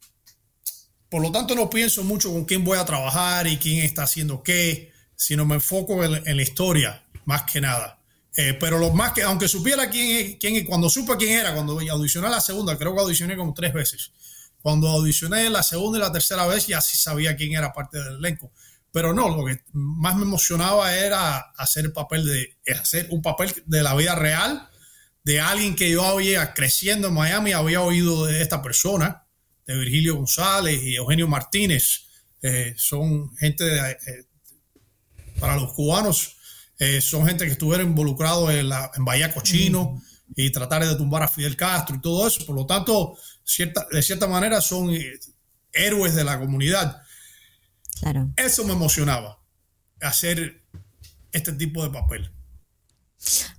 por 1.10 1.22
lo 1.22 1.34
tanto, 1.34 1.54
no 1.54 1.70
pienso 1.70 2.02
mucho 2.06 2.32
con 2.32 2.46
quién 2.46 2.64
voy 2.64 2.78
a 2.78 2.86
trabajar 2.86 3.46
y 3.46 3.58
quién 3.58 3.84
está 3.84 4.04
haciendo 4.04 4.42
qué, 4.42 4.94
sino 5.18 5.46
me 5.46 5.56
enfoco 5.56 6.02
en, 6.06 6.24
la 6.38 6.42
historia, 6.42 7.04
más 7.26 7.44
que 7.44 7.60
nada. 7.60 8.00
Eh, 8.38 8.56
pero 8.58 8.78
lo 8.78 8.92
más 8.92 9.12
que, 9.12 9.22
aunque 9.24 9.50
supiera 9.50 9.90
quién, 9.90 10.38
quién, 10.38 10.66
cuando 10.66 10.90
supe 10.90 11.18
quién 11.18 11.38
era, 11.38 11.54
cuando 11.54 11.78
audicioné 11.78 12.30
la 12.30 12.40
segunda, 12.40 12.78
creo 12.78 12.96
que 12.96 13.02
audicioné 13.02 13.36
como 13.36 13.54
tres 13.54 13.74
veces. 13.74 14.12
Cuando 14.62 14.88
audicioné 14.88 15.50
la 15.50 15.62
segunda 15.62 15.98
y 16.00 16.02
la 16.04 16.12
tercera 16.14 16.48
vez, 16.48 16.68
ya 16.68 16.80
sí 16.80 16.96
sabía 16.98 17.36
quién 17.36 17.54
era 17.54 17.74
parte 17.74 17.98
del 17.98 18.16
elenco. 18.16 18.54
Pero 18.92 19.14
no, 19.14 19.30
lo 19.30 19.46
que 19.46 19.62
más 19.72 20.16
me 20.16 20.24
emocionaba 20.24 20.96
era 20.96 21.38
hacer 21.58 21.86
el 21.86 21.94
papel 21.94 22.26
de, 22.26 22.58
hacer 22.76 23.08
un 23.10 23.22
papel 23.22 23.54
de 23.66 23.84
la 23.84 23.96
vida 23.96 24.16
real 24.16 24.68
de 25.24 25.40
alguien 25.40 25.76
que 25.76 25.92
yo 25.92 26.04
había 26.04 26.54
creciendo 26.54 27.10
en 27.10 27.14
Miami, 27.14 27.54
había 27.54 27.82
oído 27.82 28.26
de 28.26 28.42
esta 28.42 28.62
persona, 28.62 29.28
de 29.66 29.78
Virgilio 29.78 30.16
González 30.16 30.82
y 30.82 30.96
Eugenio 30.96 31.28
Martínez. 31.28 32.08
Eh, 32.42 32.74
son 32.76 33.36
gente, 33.38 33.64
de, 33.64 33.92
eh, 33.92 34.26
para 35.40 35.56
los 35.56 35.74
cubanos, 35.74 36.36
eh, 36.80 37.02
son 37.02 37.28
gente 37.28 37.46
que 37.46 37.52
estuvieron 37.52 37.88
involucrados 37.88 38.52
en, 38.52 38.70
la, 38.70 38.90
en 38.96 39.06
Bahía 39.06 39.34
Cochino 39.34 40.02
y 40.36 40.52
tratar 40.52 40.86
de 40.86 40.96
tumbar 40.96 41.24
a 41.24 41.28
Fidel 41.28 41.56
Castro 41.56 41.96
y 41.96 42.02
todo 42.02 42.28
eso. 42.28 42.46
Por 42.46 42.56
lo 42.56 42.66
tanto, 42.66 43.16
cierta, 43.44 43.86
de 43.92 44.02
cierta 44.02 44.28
manera 44.28 44.60
son 44.60 44.90
héroes 45.72 46.16
de 46.16 46.24
la 46.24 46.40
comunidad. 46.40 47.02
Claro. 48.02 48.32
Eso 48.36 48.66
me 48.66 48.74
emocionaba, 48.74 49.40
hacer 50.02 50.64
este 51.32 51.54
tipo 51.54 51.84
de 51.84 51.92
papel. 51.92 52.32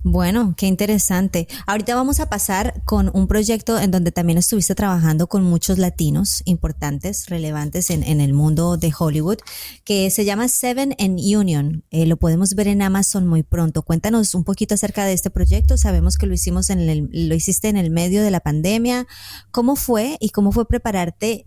Bueno, 0.03 0.53
qué 0.57 0.67
interesante. 0.67 1.47
Ahorita 1.65 1.95
vamos 1.95 2.19
a 2.19 2.29
pasar 2.29 2.83
con 2.83 3.09
un 3.13 3.27
proyecto 3.27 3.79
en 3.79 3.91
donde 3.91 4.11
también 4.11 4.37
estuviste 4.37 4.75
trabajando 4.75 5.27
con 5.27 5.43
muchos 5.43 5.77
latinos 5.77 6.41
importantes, 6.43 7.27
relevantes 7.27 7.89
en, 7.89 8.03
el 8.19 8.33
mundo 8.33 8.75
de 8.75 8.93
Hollywood, 8.97 9.37
que 9.85 10.09
se 10.09 10.25
llama 10.25 10.49
Seven 10.49 10.93
and 10.99 11.19
Union. 11.19 11.85
Eh, 11.91 12.05
lo 12.05 12.17
podemos 12.17 12.53
ver 12.55 12.67
en 12.67 12.81
Amazon 12.81 13.25
muy 13.25 13.43
pronto. 13.43 13.83
Cuéntanos 13.83 14.35
un 14.35 14.43
poquito 14.43 14.75
acerca 14.75 15.05
de 15.05 15.13
este 15.13 15.29
proyecto. 15.29 15.77
Sabemos 15.77 16.17
que 16.17 16.25
lo 16.25 16.33
hicimos 16.33 16.69
en 16.69 16.81
el, 16.81 17.09
lo 17.13 17.33
hiciste 17.33 17.69
en 17.69 17.77
el 17.77 17.89
medio 17.89 18.21
de 18.21 18.31
la 18.31 18.41
pandemia. 18.41 19.07
¿Cómo 19.51 19.77
fue 19.77 20.17
y 20.19 20.31
cómo 20.31 20.51
fue 20.51 20.67
prepararte 20.67 21.45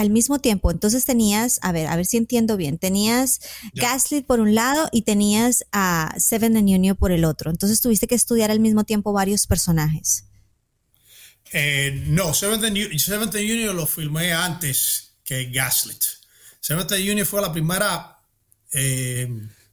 al 0.00 0.10
mismo 0.10 0.38
tiempo. 0.38 0.70
Entonces 0.70 1.04
tenías, 1.04 1.58
a 1.62 1.72
ver, 1.72 1.86
a 1.86 1.96
ver 1.96 2.06
si 2.06 2.16
entiendo 2.16 2.56
bien, 2.56 2.78
tenías 2.78 3.40
Gaslit 3.74 4.26
por 4.26 4.40
un 4.40 4.54
lado 4.54 4.88
y 4.92 5.02
tenías 5.02 5.66
a 5.72 6.14
Seven 6.18 6.56
and 6.56 6.68
Union 6.68 6.96
por 6.96 7.12
el 7.12 7.24
otro. 7.26 7.50
Entonces 7.50 7.82
tuviste 7.82 8.06
que 8.06 8.14
estudiar 8.14 8.50
al 8.50 8.60
mismo 8.60 8.84
tiempo 8.84 9.12
varios 9.12 9.46
personajes. 9.46 10.24
Eh, 11.52 12.02
no, 12.06 12.32
Seventh 12.32 12.64
and, 12.64 13.34
Union 13.34 13.76
lo 13.76 13.86
filmé 13.86 14.32
antes 14.32 15.16
que 15.22 15.50
Gaslit. 15.50 16.02
Seventh 16.60 16.92
and 16.92 17.02
Union 17.02 17.26
fue 17.26 17.42
la 17.42 17.52
primera 17.52 18.20
eh, 18.72 19.28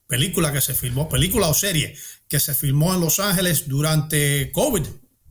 película 0.08 0.52
que 0.52 0.60
se 0.60 0.74
filmó, 0.74 1.08
película 1.08 1.48
o 1.48 1.54
serie 1.54 1.96
que 2.28 2.42
se 2.42 2.54
filmó 2.54 2.94
en 2.94 3.00
Los 3.00 3.20
Ángeles 3.22 3.68
durante 3.70 4.52
COVID. 4.52 4.86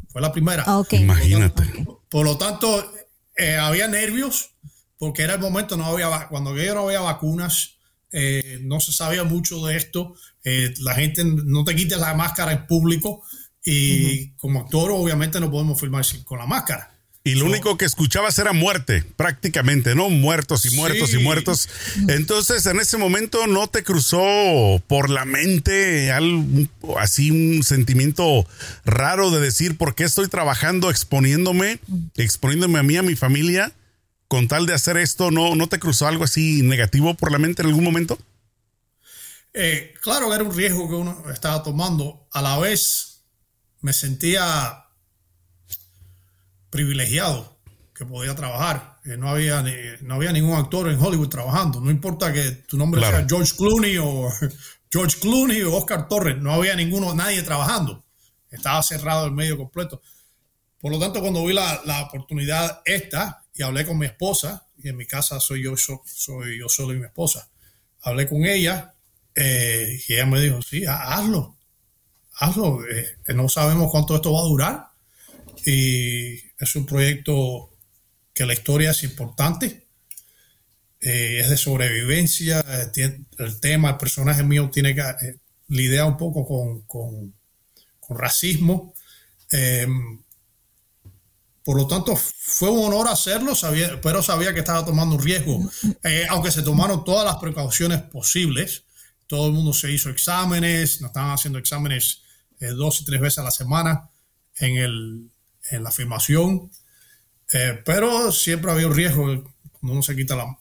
Fue 0.09 0.23
la 0.23 0.33
primera. 0.33 0.65
Imagínate. 0.91 1.87
Por 2.09 2.25
lo 2.25 2.39
tanto, 2.39 2.95
eh, 3.37 3.57
había 3.57 3.87
nervios, 3.87 4.53
porque 4.99 5.23
era 5.23 5.35
el 5.35 5.41
momento, 5.41 5.77
no 5.77 5.87
había, 5.87 6.29
cuando 6.29 6.57
yo 6.57 6.75
no 6.75 6.87
había 6.87 7.01
vacunas, 7.01 7.77
eh, 8.13 8.61
no 8.63 8.81
se 8.81 8.93
sabía 8.93 9.25
mucho 9.25 9.65
de 9.67 9.77
esto, 9.77 10.15
eh, 10.45 10.73
la 10.81 10.95
gente 10.95 11.25
no 11.25 11.65
te 11.65 11.75
quites 11.75 11.99
la 11.99 12.15
máscara 12.15 12.53
en 12.53 12.67
público 12.67 13.23
y 13.65 14.31
como 14.37 14.61
actor 14.61 14.93
obviamente 14.93 15.41
no 15.41 15.51
podemos 15.51 15.81
filmar 15.81 16.05
con 16.25 16.39
la 16.39 16.47
máscara. 16.47 16.97
Y 17.27 17.35
lo 17.35 17.47
único 17.47 17.77
que 17.77 17.85
escuchabas 17.85 18.39
era 18.39 18.53
muerte, 18.53 19.03
prácticamente, 19.17 19.97
¿no? 19.97 20.11
Muertos 20.11 20.65
y 20.65 20.77
muertos 20.77 21.13
y 21.13 21.19
muertos. 21.19 21.69
Entonces, 22.07 22.65
en 22.67 22.79
ese 22.79 22.99
momento 22.99 23.49
no 23.49 23.67
te 23.67 23.83
cruzó 23.83 24.81
por 24.87 25.11
la 25.11 25.25
mente 25.25 26.13
algo, 26.13 26.71
así 27.01 27.33
un 27.33 27.65
sentimiento 27.65 28.47
raro 28.85 29.33
de 29.33 29.41
decir, 29.41 29.77
¿por 29.77 29.97
qué 29.97 30.05
estoy 30.05 30.29
trabajando 30.29 30.89
exponiéndome, 30.89 31.81
exponiéndome 32.17 32.79
a 32.79 32.85
mí, 32.85 32.97
a 32.97 33.03
mi 33.03 33.17
familia? 33.17 33.73
Con 34.29 34.49
tal 34.49 34.67
de 34.67 34.75
hacer 34.75 34.97
esto, 34.97 35.31
¿no, 35.31 35.55
no 35.55 35.69
te 35.69 35.79
cruzó 35.79 36.07
algo 36.07 36.25
así 36.25 36.63
negativo 36.63 37.15
por 37.15 37.33
la 37.33 37.39
mente 37.39 37.63
en 37.63 37.69
algún 37.69 37.85
momento? 37.85 38.19
Eh, 39.55 39.95
claro 40.03 40.29
que 40.29 40.35
era 40.35 40.45
un 40.45 40.55
riesgo 40.55 40.89
que 40.89 40.95
uno 40.95 41.25
estaba 41.33 41.63
tomando. 41.63 42.27
A 42.33 42.43
la 42.43 42.59
vez 42.59 43.25
me 43.81 43.93
sentía 43.93 44.85
privilegiado 46.71 47.57
que 47.95 48.05
podía 48.05 48.35
trabajar. 48.35 48.99
no, 49.05 49.31
había 49.31 49.65
no 50.03 50.15
había 50.15 50.33
ningún 50.33 50.59
actor 50.59 50.91
en 50.91 51.01
Hollywood 51.01 51.29
trabajando. 51.29 51.81
No 51.81 51.91
importa 51.91 52.33
que 52.33 52.51
tu 52.51 52.77
nombre 52.77 53.01
sea 53.01 53.25
George 53.27 53.55
Clooney 53.57 53.97
o 53.99 54.29
George 54.93 55.19
Clooney 55.21 55.63
o 55.63 55.75
Oscar 55.75 56.07
Torres. 56.07 56.37
No 56.39 56.53
había 56.53 56.75
ninguno, 56.77 57.15
nadie 57.15 57.43
trabajando. 57.43 58.05
Estaba 58.51 58.83
cerrado 58.83 59.27
el 59.27 59.33
medio 59.33 59.57
completo. 59.57 60.03
Por 60.81 60.93
lo 60.93 60.99
tanto, 60.99 61.21
cuando 61.21 61.45
vi 61.45 61.55
la, 61.55 61.83
la 61.85 62.03
oportunidad 62.03 62.83
esta, 62.85 63.45
y 63.55 63.63
hablé 63.63 63.87
con 63.87 63.99
mi 63.99 64.07
esposa, 64.07 64.67
y 64.83 64.89
en 64.89 64.97
mi 64.97 65.07
casa 65.07 65.41
soy 65.41 65.65
yo, 65.65 65.75
soy 65.77 66.59
yo 66.59 66.69
solo 66.69 66.95
y 66.95 66.99
mi 66.99 67.07
esposa. 67.07 67.49
Hablé 68.03 68.29
con 68.29 68.45
ella 68.45 68.95
eh, 69.35 69.99
y 70.07 70.15
ella 70.15 70.27
me 70.27 70.41
dijo, 70.41 70.63
sí, 70.63 70.85
hazlo, 70.87 71.57
hazlo, 72.35 72.81
eh, 72.89 73.17
no 73.35 73.49
sabemos 73.49 73.91
cuánto 73.91 74.15
esto 74.15 74.33
va 74.33 74.41
a 74.41 74.45
durar 74.45 74.87
y 75.65 76.35
es 76.59 76.77
un 76.77 76.87
proyecto 76.87 77.71
que 78.33 78.47
la 78.47 78.53
historia 78.53 78.91
es 78.91 79.03
importante, 79.03 79.87
eh, 81.01 81.41
es 81.41 81.51
de 81.51 81.57
sobrevivencia, 81.57 82.65
el 83.39 83.61
tema, 83.61 83.91
el 83.91 83.97
personaje 83.97 84.43
mío 84.43 84.71
tiene 84.71 84.95
que 84.95 85.03
lidiar 85.69 86.07
un 86.07 86.17
poco 86.17 86.47
con, 86.47 86.83
con, 86.83 87.35
con 87.99 88.19
racismo. 88.19 88.95
Por 91.67 91.77
lo 91.77 91.89
tanto, 91.89 92.15
fue 92.15 92.71
un 92.71 92.87
honor 92.87 93.09
hacerlo, 93.09 93.53
pero 94.01 94.23
sabía 94.23 94.55
que 94.55 94.61
estaba 94.61 94.85
tomando 94.85 95.17
un 95.17 95.23
riesgo. 95.23 95.69
Eh, 96.05 96.25
aunque 96.29 96.53
se 96.53 96.63
tomaron 96.63 97.03
todas 97.03 97.25
las 97.25 97.39
precauciones 97.39 98.03
posibles, 98.03 98.85
todo 99.27 99.49
el 99.49 99.53
mundo 99.53 99.73
se 99.73 99.91
hizo 99.91 100.09
exámenes, 100.09 101.01
nos 101.01 101.09
estaban 101.09 101.33
haciendo 101.33 101.59
exámenes 101.59 102.23
eh, 102.61 102.67
dos 102.69 103.01
y 103.01 103.05
tres 103.05 103.21
veces 103.21 103.39
a 103.39 103.43
la 103.43 103.51
semana 103.51 104.09
en, 104.59 104.77
el, 104.77 105.31
en 105.73 105.83
la 105.83 105.91
filmación, 105.91 106.71
eh, 107.53 107.83
pero 107.85 108.31
siempre 108.31 108.71
había 108.71 108.87
un 108.87 108.95
riesgo 108.95 109.25
cuando 109.25 109.93
uno 109.93 110.03
se 110.05 110.15
quita 110.15 110.37
la, 110.37 110.57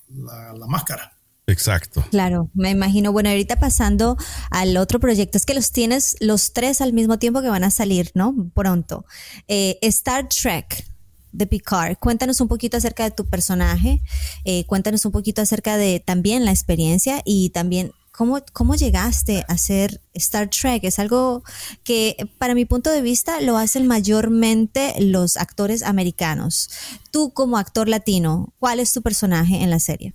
la 0.58 0.66
máscara. 0.66 1.16
Exacto. 1.46 2.04
Claro, 2.10 2.50
me 2.56 2.72
imagino. 2.72 3.12
Bueno, 3.12 3.30
ahorita 3.30 3.58
pasando 3.58 4.18
al 4.50 4.76
otro 4.78 5.00
proyecto, 5.00 5.38
es 5.38 5.46
que 5.46 5.54
los 5.54 5.72
tienes 5.72 6.16
los 6.20 6.52
tres 6.52 6.82
al 6.82 6.94
mismo 6.94 7.20
tiempo 7.20 7.44
que 7.44 7.50
van 7.50 7.64
a 7.64 7.70
salir, 7.70 8.10
¿no? 8.16 8.50
Pronto. 8.56 9.06
Star 9.48 10.28
Trek 10.30 10.95
de 11.38 11.48
Picard. 11.48 11.98
Cuéntanos 11.98 12.42
un 12.42 12.48
poquito 12.48 12.78
acerca 12.78 13.04
de 13.04 13.12
tu 13.12 13.26
personaje, 13.26 14.02
eh, 14.44 14.66
cuéntanos 14.66 15.06
un 15.06 15.12
poquito 15.12 15.42
acerca 15.42 15.78
de 15.78 16.00
también 16.00 16.46
la 16.46 16.52
experiencia 16.52 17.22
y 17.26 17.50
también 17.50 17.92
cómo, 18.12 18.40
cómo 18.54 18.76
llegaste 18.76 19.46
a 19.48 19.58
ser 19.58 20.02
Star 20.14 20.50
Trek. 20.50 20.84
Es 20.84 21.00
algo 21.00 21.44
que 21.84 22.16
para 22.38 22.56
mi 22.56 22.66
punto 22.66 22.90
de 22.90 23.02
vista 23.02 23.42
lo 23.42 23.58
hacen 23.58 23.88
mayormente 23.88 24.94
los 25.00 25.38
actores 25.38 25.84
americanos. 25.84 26.70
Tú 27.12 27.32
como 27.32 27.58
actor 27.58 27.88
latino, 27.88 28.54
¿cuál 28.60 28.80
es 28.80 28.94
tu 28.94 29.02
personaje 29.02 29.62
en 29.62 29.70
la 29.70 29.80
serie? 29.80 30.14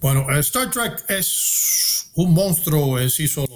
Bueno, 0.00 0.26
Star 0.38 0.70
Trek 0.70 1.04
es 1.08 2.10
un 2.14 2.32
monstruo 2.32 3.00
en 3.00 3.10
sí 3.10 3.26
solo 3.26 3.46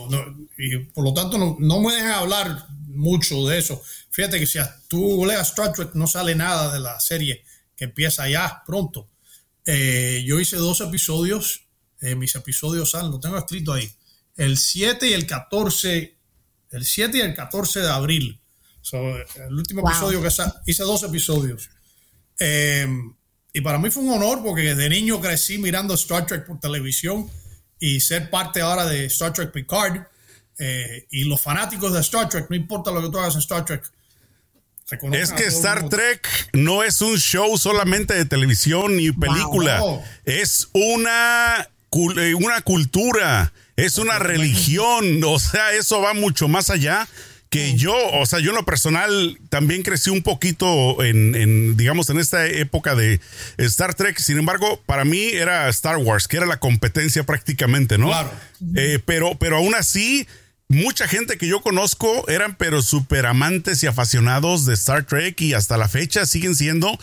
y 0.58 0.78
por 0.78 1.04
lo 1.04 1.14
tanto 1.14 1.38
no, 1.38 1.56
no 1.60 1.80
me 1.80 1.94
dejan 1.94 2.12
hablar 2.12 2.66
mucho 2.86 3.46
de 3.46 3.58
eso. 3.58 3.80
Fíjate 4.10 4.38
que 4.38 4.46
si 4.46 4.58
tú 4.88 5.24
leas 5.26 5.48
Star 5.50 5.72
Trek 5.72 5.94
no 5.94 6.06
sale 6.06 6.34
nada 6.34 6.72
de 6.72 6.80
la 6.80 6.98
serie 7.00 7.44
que 7.76 7.84
empieza 7.84 8.28
ya 8.28 8.62
pronto. 8.66 9.08
Eh, 9.64 10.22
yo 10.26 10.40
hice 10.40 10.56
dos 10.56 10.80
episodios, 10.80 11.66
eh, 12.00 12.14
mis 12.14 12.34
episodios 12.34 12.90
salen, 12.90 13.10
lo 13.10 13.20
tengo 13.20 13.38
escrito 13.38 13.72
ahí, 13.72 13.90
el 14.36 14.56
7 14.56 15.08
y 15.08 15.12
el 15.12 15.26
14, 15.26 16.16
el 16.70 16.84
7 16.84 17.18
y 17.18 17.20
el 17.20 17.34
14 17.34 17.80
de 17.80 17.90
abril. 17.90 18.40
el 18.92 19.54
último 19.54 19.88
episodio 19.88 20.22
que 20.22 20.28
hice 20.66 20.82
dos 20.82 21.02
episodios. 21.02 21.70
Eh, 22.38 22.88
y 23.52 23.60
para 23.60 23.78
mí 23.78 23.90
fue 23.90 24.02
un 24.02 24.12
honor 24.12 24.42
porque 24.42 24.62
desde 24.62 24.88
niño 24.88 25.20
crecí 25.20 25.58
mirando 25.58 25.94
Star 25.94 26.26
Trek 26.26 26.46
por 26.46 26.60
televisión 26.60 27.28
y 27.78 28.00
ser 28.00 28.30
parte 28.30 28.60
ahora 28.60 28.86
de 28.86 29.06
Star 29.06 29.32
Trek 29.32 29.52
Picard. 29.52 30.02
Eh, 30.58 31.06
y 31.10 31.24
los 31.24 31.40
fanáticos 31.40 31.92
de 31.92 32.00
Star 32.00 32.28
Trek, 32.28 32.48
no 32.50 32.56
importa 32.56 32.90
lo 32.90 33.00
que 33.02 33.08
tú 33.08 33.18
hagas 33.18 33.34
en 33.34 33.40
Star 33.40 33.64
Trek. 33.64 33.90
Es 35.12 35.32
que 35.32 35.44
Star 35.44 35.88
Trek 35.88 36.26
no 36.52 36.82
es 36.82 37.00
un 37.00 37.16
show 37.16 37.56
solamente 37.58 38.14
de 38.14 38.24
televisión 38.24 38.96
ni 38.96 39.12
película. 39.12 39.80
Es 40.24 40.68
una, 40.72 41.68
eh, 42.16 42.34
una 42.34 42.60
cultura, 42.62 43.52
es 43.76 43.98
una 43.98 44.18
religión. 44.18 45.22
O 45.24 45.38
sea, 45.38 45.72
eso 45.72 46.00
va 46.00 46.14
mucho 46.14 46.48
más 46.48 46.70
allá 46.70 47.08
que 47.50 47.74
yo, 47.74 47.94
o 48.12 48.24
sea, 48.26 48.38
yo 48.38 48.50
en 48.50 48.56
lo 48.56 48.64
personal 48.64 49.36
también 49.48 49.82
crecí 49.82 50.08
un 50.08 50.22
poquito 50.22 51.02
en, 51.02 51.76
digamos, 51.76 52.08
en 52.08 52.20
esta 52.20 52.46
época 52.46 52.94
de 52.94 53.20
Star 53.58 53.94
Trek. 53.94 54.18
Sin 54.18 54.38
embargo, 54.38 54.80
para 54.86 55.04
mí 55.04 55.30
era 55.32 55.68
Star 55.68 55.96
Wars, 55.96 56.28
que 56.28 56.36
era 56.36 56.46
la 56.46 56.60
competencia 56.60 57.24
prácticamente, 57.24 57.98
¿no? 57.98 58.06
Claro. 58.06 58.30
Eh, 58.76 59.00
pero, 59.04 59.36
pero 59.36 59.56
aún 59.56 59.74
así, 59.74 60.28
mucha 60.70 61.08
gente 61.08 61.36
que 61.36 61.48
yo 61.48 61.60
conozco 61.62 62.28
eran 62.28 62.54
pero 62.56 62.80
súper 62.80 63.26
amantes 63.26 63.82
y 63.82 63.88
apasionados 63.88 64.66
de 64.66 64.74
Star 64.74 65.04
Trek 65.04 65.40
y 65.40 65.52
hasta 65.52 65.76
la 65.76 65.88
fecha 65.88 66.24
siguen 66.26 66.54
siendo. 66.54 66.96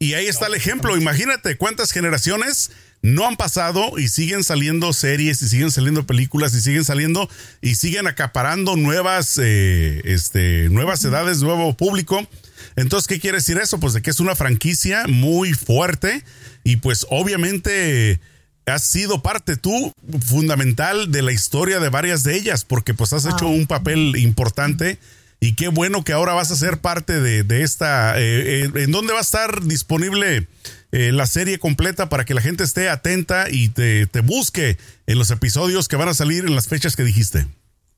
Y 0.00 0.14
ahí 0.14 0.26
está 0.26 0.48
el 0.48 0.54
ejemplo. 0.54 0.96
Imagínate 0.96 1.56
cuántas 1.56 1.92
generaciones 1.92 2.72
no 3.00 3.26
han 3.26 3.36
pasado 3.36 3.96
y 3.96 4.08
siguen 4.08 4.42
saliendo 4.42 4.92
series 4.92 5.40
y 5.40 5.48
siguen 5.48 5.70
saliendo 5.70 6.04
películas 6.04 6.52
y 6.54 6.60
siguen 6.60 6.84
saliendo 6.84 7.30
y 7.60 7.76
siguen 7.76 8.08
acaparando 8.08 8.74
nuevas, 8.74 9.38
eh, 9.40 10.02
este, 10.04 10.68
nuevas 10.70 11.04
edades, 11.04 11.42
nuevo 11.42 11.76
público. 11.76 12.26
Entonces, 12.74 13.06
¿qué 13.06 13.20
quiere 13.20 13.38
decir 13.38 13.56
eso? 13.58 13.78
Pues 13.78 13.92
de 13.92 14.02
que 14.02 14.10
es 14.10 14.18
una 14.18 14.34
franquicia 14.34 15.04
muy 15.06 15.52
fuerte 15.52 16.24
y 16.64 16.76
pues 16.76 17.06
obviamente 17.08 18.18
has 18.66 18.84
sido 18.84 19.22
parte 19.22 19.56
tú 19.56 19.92
fundamental 20.24 21.10
de 21.10 21.22
la 21.22 21.32
historia 21.32 21.80
de 21.80 21.88
varias 21.88 22.22
de 22.22 22.36
ellas 22.36 22.64
porque 22.64 22.94
pues 22.94 23.12
has 23.12 23.26
hecho 23.26 23.48
un 23.48 23.66
papel 23.66 24.16
importante 24.16 24.98
y 25.42 25.54
qué 25.54 25.66
bueno 25.66 26.04
que 26.04 26.12
ahora 26.12 26.34
vas 26.34 26.52
a 26.52 26.56
ser 26.56 26.78
parte 26.78 27.20
de, 27.20 27.62
esta. 27.64 28.16
Eh, 28.20 28.62
eh, 28.62 28.70
¿En 28.76 28.92
dónde 28.92 29.12
va 29.12 29.18
a 29.18 29.22
estar 29.22 29.64
disponible 29.64 30.46
eh, 30.92 31.10
la 31.10 31.26
serie 31.26 31.58
completa 31.58 32.08
para 32.08 32.24
que 32.24 32.32
la 32.32 32.40
gente 32.40 32.62
esté 32.62 32.88
atenta 32.88 33.50
y 33.50 33.70
te, 33.70 34.06
busque 34.20 34.78
en 35.08 35.18
los 35.18 35.32
episodios 35.32 35.88
que 35.88 35.96
van 35.96 36.08
a 36.08 36.14
salir 36.14 36.44
en 36.44 36.54
las 36.54 36.68
fechas 36.68 36.94
que 36.94 37.02
dijiste? 37.02 37.48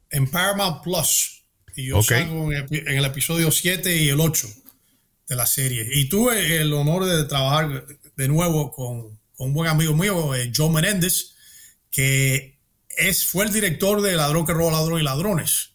En 0.08 0.26
Paramount 0.26 0.82
Plus. 0.82 1.42
Y 1.76 1.88
yo 1.88 2.02
salgo 2.02 2.50
en 2.50 2.66
el, 2.70 3.04
episodio 3.04 3.50
7 3.50 3.94
y 3.94 4.08
el 4.08 4.20
8 4.20 4.48
de 5.28 5.36
la 5.36 5.44
serie. 5.44 5.86
Y 5.92 6.08
tuve 6.08 6.62
el 6.62 6.72
honor 6.72 7.04
de 7.04 7.24
trabajar 7.24 7.84
de 8.16 8.28
nuevo 8.28 8.72
con, 8.72 9.20
un 9.38 9.52
buen 9.52 9.68
amigo 9.68 9.94
mío, 9.94 10.30
Joe 10.54 10.70
Menéndez, 10.70 11.34
que 11.90 12.58
es, 12.96 13.26
fue 13.26 13.44
el 13.44 13.52
director 13.52 14.00
de 14.02 14.16
Ladrón 14.16 14.46
que 14.46 14.52
roba 14.52 14.72
ladrón 14.72 15.00
y 15.00 15.04
ladrones. 15.04 15.70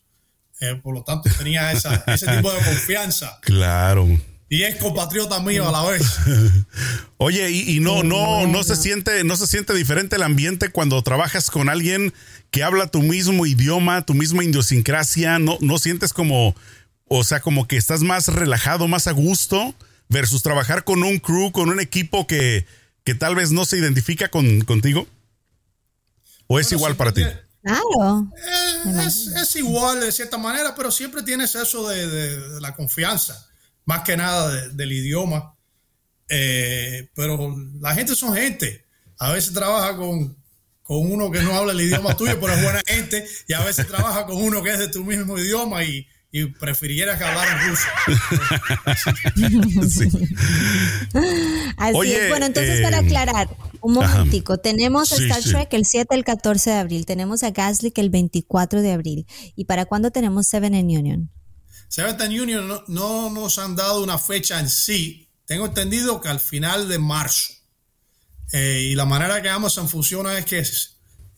Eh, 0.62 0.76
por 0.76 0.94
lo 0.94 1.04
tanto, 1.04 1.30
tenía 1.38 1.72
ese 1.72 1.90
tipo 2.28 2.52
de 2.52 2.60
confianza. 2.60 3.40
Claro. 3.42 4.08
Y 4.50 4.64
es 4.64 4.78
compatriota 4.78 5.40
mío 5.42 5.68
a 5.68 5.72
la 5.72 5.90
vez. 5.90 6.04
Oye, 7.18 7.52
y, 7.52 7.80
no, 7.80 8.04
no, 8.04 8.48
no 8.48 8.64
se 8.64 8.76
siente, 8.76 9.24
no 9.24 9.38
se 9.38 9.46
siente 9.46 9.74
diferente 9.74 10.16
el 10.16 10.24
ambiente 10.24 10.70
cuando 10.70 11.02
trabajas 11.04 11.52
con 11.52 11.70
alguien 11.70 12.14
que 12.50 12.64
habla 12.64 12.88
tu 12.88 13.02
mismo 13.02 13.46
idioma, 13.46 14.06
tu 14.06 14.16
misma 14.16 14.44
idiosincrasia, 14.44 15.38
no, 15.38 15.58
no 15.62 15.78
sientes 15.78 16.14
como, 16.14 16.56
o 17.08 17.24
sea, 17.24 17.42
como 17.42 17.68
que 17.68 17.78
estás 17.78 18.02
más 18.02 18.28
relajado, 18.28 18.88
más 18.88 19.06
a 19.06 19.12
gusto, 19.12 19.76
versus 20.08 20.42
trabajar 20.42 20.84
con 20.84 21.04
un 21.04 21.20
crew, 21.20 21.52
con 21.52 21.70
un 21.70 21.80
equipo 21.80 22.26
que, 22.26 22.66
que 23.04 23.16
tal 23.16 23.36
vez 23.36 23.52
no 23.52 23.66
se 23.66 23.78
identifica 23.78 24.30
con, 24.30 24.62
contigo. 24.62 25.08
¿O 26.48 26.60
es 26.60 26.72
igual 26.72 26.96
para 26.96 27.14
ti? 27.14 27.24
Claro. 27.62 28.32
Eh, 28.36 29.06
es, 29.06 29.56
igual 29.56 30.00
de 30.00 30.12
cierta 30.12 30.38
manera, 30.38 30.74
pero 30.76 30.92
siempre 30.92 31.22
tienes 31.22 31.54
eso 31.56 31.88
de, 31.90 32.60
la 32.60 32.74
confianza, 32.76 33.48
más 33.86 34.04
que 34.04 34.18
nada 34.18 34.68
del 34.70 34.92
idioma. 34.92 35.56
Eh, 36.28 37.10
pero 37.16 37.56
la 37.80 37.94
gente 37.94 38.16
son 38.16 38.34
gente. 38.34 38.86
A 39.18 39.32
veces 39.32 39.54
trabaja 39.54 39.96
con, 39.96 40.36
con 40.84 41.12
uno 41.12 41.30
que 41.30 41.42
no 41.42 41.54
habla 41.54 41.74
el 41.74 41.82
idioma 41.82 42.16
tuyo, 42.18 42.40
pero 42.40 42.54
es 42.54 42.64
buena 42.64 42.82
gente, 42.86 43.28
y 43.48 43.54
a 43.54 43.64
veces 43.64 43.88
trabaja 43.88 44.26
con 44.26 44.38
uno 44.38 44.64
que 44.64 44.72
es 44.72 44.80
de 44.80 44.88
tu 44.88 45.04
mismo 45.04 45.38
idioma 45.38 45.84
y, 45.84 46.08
y 46.32 46.46
prefiriera 46.46 47.18
que 47.18 47.24
hablaran 47.24 47.70
ruso. 47.70 47.88
Así 51.78 52.14
es. 52.14 52.30
Bueno, 52.30 52.46
entonces 52.46 52.82
para 52.82 53.00
eh, 53.00 53.06
aclarar, 53.06 53.50
un 53.82 53.94
momentico, 53.94 54.58
tenemos 54.60 55.12
Star 55.12 55.42
Trek 55.42 55.74
el 55.74 55.86
7 55.86 56.14
el 56.14 56.24
14 56.24 56.70
de 56.70 56.76
abril, 56.76 57.06
tenemos 57.06 57.44
a 57.44 57.52
Gaslick 57.52 57.98
el 57.98 58.10
24 58.10 58.82
de 58.82 58.92
abril. 58.92 59.26
¿Y 59.56 59.66
para 59.66 59.86
cuándo 59.86 60.12
tenemos 60.12 60.48
Seven 60.48 60.76
in 60.76 60.98
Union? 60.98 61.32
Seven 61.88 62.32
in 62.32 62.42
Union 62.42 62.84
no, 62.88 63.30
nos 63.32 63.58
han 63.58 63.76
dado 63.76 64.04
una 64.04 64.20
fecha 64.20 64.60
en 64.60 64.70
sí. 64.70 65.28
Tengo 65.46 65.66
entendido 65.66 66.22
que 66.22 66.30
al 66.30 66.40
final 66.40 66.88
de 66.88 67.00
marzo. 67.00 67.54
Eh, 68.52 68.90
y 68.92 68.96
la 68.96 69.06
manera 69.06 69.42
que 69.42 69.50
Amazon 69.50 69.90
funciona 69.90 70.38
es 70.38 70.46
que 70.46 70.64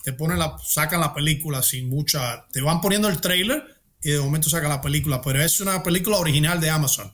te 0.04 0.12
ponen 0.14 0.40
la, 0.40 0.58
sacan 0.66 1.00
la 1.00 1.14
película 1.14 1.62
sin 1.62 1.90
mucha, 1.90 2.46
te 2.52 2.62
van 2.62 2.82
poniendo 2.82 3.08
el 3.08 3.22
trailer 3.22 3.81
y 4.04 4.12
de 4.12 4.20
momento 4.20 4.50
saca 4.50 4.68
la 4.68 4.82
película, 4.82 5.22
pero 5.22 5.42
es 5.42 5.60
una 5.62 5.84
película 5.84 6.18
original 6.18 6.60
de 6.60 6.70
Amazon. 6.70 7.12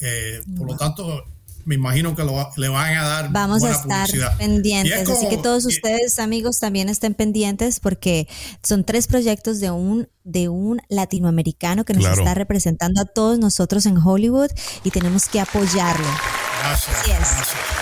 Eh, 0.00 0.40
por 0.56 0.66
lo 0.66 0.76
tanto, 0.76 1.24
me 1.66 1.74
imagino 1.74 2.14
que 2.14 2.24
le 2.56 2.68
van 2.68 2.96
a 2.96 3.02
dar 3.02 3.32
vamos 3.32 3.64
a 3.64 3.72
estar 3.72 4.08
pendientes 4.38 5.08
así 5.10 5.28
que 5.28 5.36
todos 5.36 5.66
ustedes 5.66 6.18
amigos 6.20 6.60
también 6.60 6.88
estén 6.88 7.14
pendientes 7.14 7.80
porque 7.80 8.28
son 8.62 8.84
tres 8.84 9.08
proyectos 9.08 9.58
de 9.58 9.72
un 9.72 10.08
de 10.22 10.48
un 10.48 10.80
latinoamericano 10.88 11.84
que 11.84 11.92
nos 11.92 12.06
está 12.06 12.34
representando 12.34 13.00
a 13.00 13.04
todos 13.04 13.40
nosotros 13.40 13.84
en 13.86 13.98
Hollywood 13.98 14.50
y 14.84 14.90
tenemos 14.90 15.28
que 15.28 15.40
apoyarlo 15.40 16.06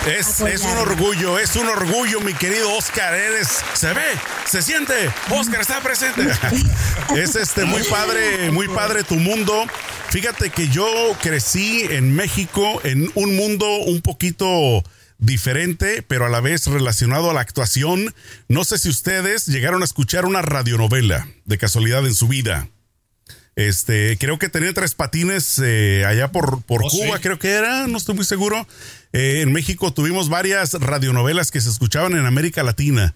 es, 0.07 0.39
es, 0.41 0.61
un 0.61 0.77
orgullo, 0.77 1.39
es 1.39 1.55
un 1.55 1.67
orgullo, 1.67 2.21
mi 2.21 2.33
querido 2.33 2.71
Oscar. 2.73 3.13
Eres, 3.13 3.63
se 3.73 3.93
ve, 3.93 4.01
se 4.45 4.61
siente. 4.61 5.11
Oscar 5.29 5.61
está 5.61 5.81
presente. 5.81 6.27
es 7.15 7.35
este 7.35 7.65
muy 7.65 7.83
padre, 7.83 8.51
muy 8.51 8.67
padre 8.67 9.03
tu 9.03 9.15
mundo. 9.15 9.65
Fíjate 10.09 10.49
que 10.49 10.69
yo 10.69 10.87
crecí 11.21 11.85
en 11.89 12.15
México 12.15 12.81
en 12.83 13.11
un 13.15 13.35
mundo 13.35 13.67
un 13.85 14.01
poquito 14.01 14.83
diferente, 15.17 16.01
pero 16.01 16.25
a 16.25 16.29
la 16.29 16.41
vez 16.41 16.67
relacionado 16.67 17.31
a 17.31 17.33
la 17.33 17.41
actuación. 17.41 18.13
No 18.47 18.63
sé 18.63 18.77
si 18.77 18.89
ustedes 18.89 19.45
llegaron 19.47 19.81
a 19.81 19.85
escuchar 19.85 20.25
una 20.25 20.41
radionovela 20.41 21.27
de 21.45 21.57
casualidad 21.57 22.05
en 22.05 22.15
su 22.15 22.27
vida. 22.27 22.69
Este, 23.55 24.17
creo 24.17 24.37
que 24.37 24.49
tenía 24.49 24.73
tres 24.73 24.95
patines 24.95 25.61
eh, 25.63 26.03
allá 26.05 26.31
por, 26.31 26.61
por 26.63 26.83
oh, 26.83 26.89
Cuba, 26.89 27.19
creo 27.19 27.39
que 27.39 27.51
era, 27.51 27.87
no 27.87 27.97
estoy 27.97 28.15
muy 28.15 28.25
seguro. 28.25 28.67
Eh, 29.13 29.41
en 29.41 29.53
México 29.53 29.93
tuvimos 29.93 30.27
varias 30.27 30.73
radionovelas 30.73 31.51
que 31.51 31.61
se 31.61 31.69
escuchaban 31.69 32.13
en 32.13 32.25
América 32.25 32.63
Latina. 32.63 33.15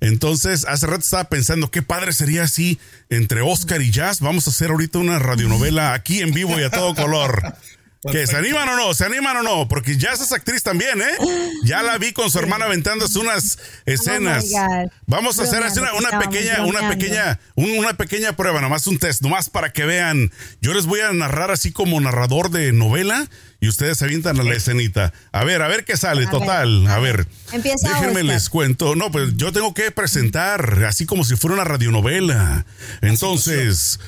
Entonces, 0.00 0.64
hace 0.66 0.86
rato 0.86 1.00
estaba 1.00 1.24
pensando, 1.24 1.70
qué 1.70 1.82
padre 1.82 2.12
sería 2.12 2.44
así 2.44 2.78
entre 3.10 3.42
Oscar 3.42 3.82
y 3.82 3.90
Jazz. 3.90 4.20
Vamos 4.20 4.46
a 4.46 4.50
hacer 4.50 4.70
ahorita 4.70 4.98
una 4.98 5.18
radionovela 5.18 5.92
aquí 5.92 6.20
en 6.20 6.32
vivo 6.32 6.58
y 6.58 6.62
a 6.62 6.70
todo 6.70 6.94
color. 6.94 7.54
¿Que 8.10 8.26
se 8.26 8.34
animan 8.34 8.66
o 8.70 8.76
no? 8.76 8.94
¿Se 8.94 9.04
animan 9.04 9.36
o 9.38 9.42
no? 9.42 9.68
Porque 9.68 9.98
ya 9.98 10.12
es 10.12 10.32
actriz 10.32 10.62
también, 10.62 11.02
¿eh? 11.02 11.18
Ya 11.64 11.82
la 11.82 11.98
vi 11.98 12.12
con 12.12 12.30
su 12.30 12.38
hermana 12.38 12.64
aventándose 12.64 13.18
unas 13.18 13.58
escenas. 13.84 14.46
Oh 14.54 14.90
Vamos 15.06 15.38
a 15.38 15.42
hacer 15.42 15.62
una, 15.78 15.92
una 15.92 16.18
pequeña, 16.18 16.64
una 16.64 16.88
pequeña, 16.88 17.38
una 17.56 17.94
pequeña 17.94 18.34
prueba, 18.34 18.60
nomás 18.62 18.86
un 18.86 18.98
test, 18.98 19.20
nomás 19.20 19.50
para 19.50 19.72
que 19.72 19.84
vean. 19.84 20.32
Yo 20.62 20.72
les 20.72 20.86
voy 20.86 21.00
a 21.00 21.12
narrar 21.12 21.50
así 21.50 21.72
como 21.72 22.00
narrador 22.00 22.50
de 22.50 22.72
novela 22.72 23.28
y 23.60 23.68
ustedes 23.68 23.98
se 23.98 24.06
avientan 24.06 24.40
a 24.40 24.42
la 24.42 24.54
escenita. 24.54 25.12
A 25.32 25.44
ver, 25.44 25.60
a 25.60 25.68
ver 25.68 25.84
qué 25.84 25.96
sale, 25.96 26.26
total. 26.26 26.86
a 26.86 26.98
ver. 26.98 27.26
Empieza 27.52 27.88
Déjenme 27.90 28.22
les 28.22 28.48
cuento. 28.48 28.96
No, 28.96 29.10
pues 29.10 29.36
yo 29.36 29.52
tengo 29.52 29.74
que 29.74 29.90
presentar, 29.90 30.84
así 30.84 31.04
como 31.04 31.24
si 31.24 31.36
fuera 31.36 31.54
una 31.54 31.64
radionovela. 31.64 32.64
Entonces, 33.02 34.00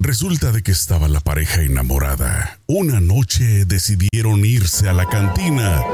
resulta 0.00 0.50
de 0.50 0.62
que 0.62 0.72
estaba 0.72 1.08
la 1.08 1.20
pareja 1.20 1.62
enamorada. 1.62 2.58
Una 2.66 3.00
noche 3.00 3.64
decidieron 3.64 4.44
irse 4.44 4.88
a 4.88 4.92
la 4.92 5.08
cantina 5.08 5.84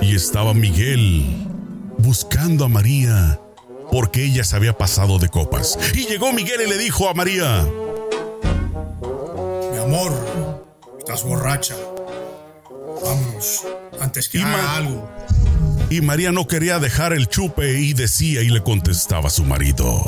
y 0.00 0.14
estaba 0.14 0.54
Miguel 0.54 1.46
buscando 1.98 2.64
a 2.64 2.68
María 2.68 3.38
porque 3.90 4.24
ella 4.24 4.44
se 4.44 4.56
había 4.56 4.78
pasado 4.78 5.18
de 5.18 5.28
copas. 5.28 5.78
Y 5.94 6.06
llegó 6.06 6.32
Miguel 6.32 6.62
y 6.66 6.70
le 6.70 6.78
dijo 6.78 7.08
a 7.08 7.14
María: 7.14 7.66
Mi 9.72 9.78
amor, 9.78 10.12
estás 10.98 11.22
borracha. 11.22 11.74
Vámonos, 13.02 13.64
antes 14.00 14.28
que 14.28 14.40
haga 14.40 14.76
algo. 14.76 15.08
Y 15.90 16.00
María 16.00 16.32
no 16.32 16.46
quería 16.46 16.78
dejar 16.78 17.12
el 17.12 17.28
chupe 17.28 17.80
y 17.80 17.92
decía 17.92 18.42
y 18.42 18.48
le 18.48 18.62
contestaba 18.62 19.28
a 19.28 19.30
su 19.30 19.44
marido. 19.44 20.02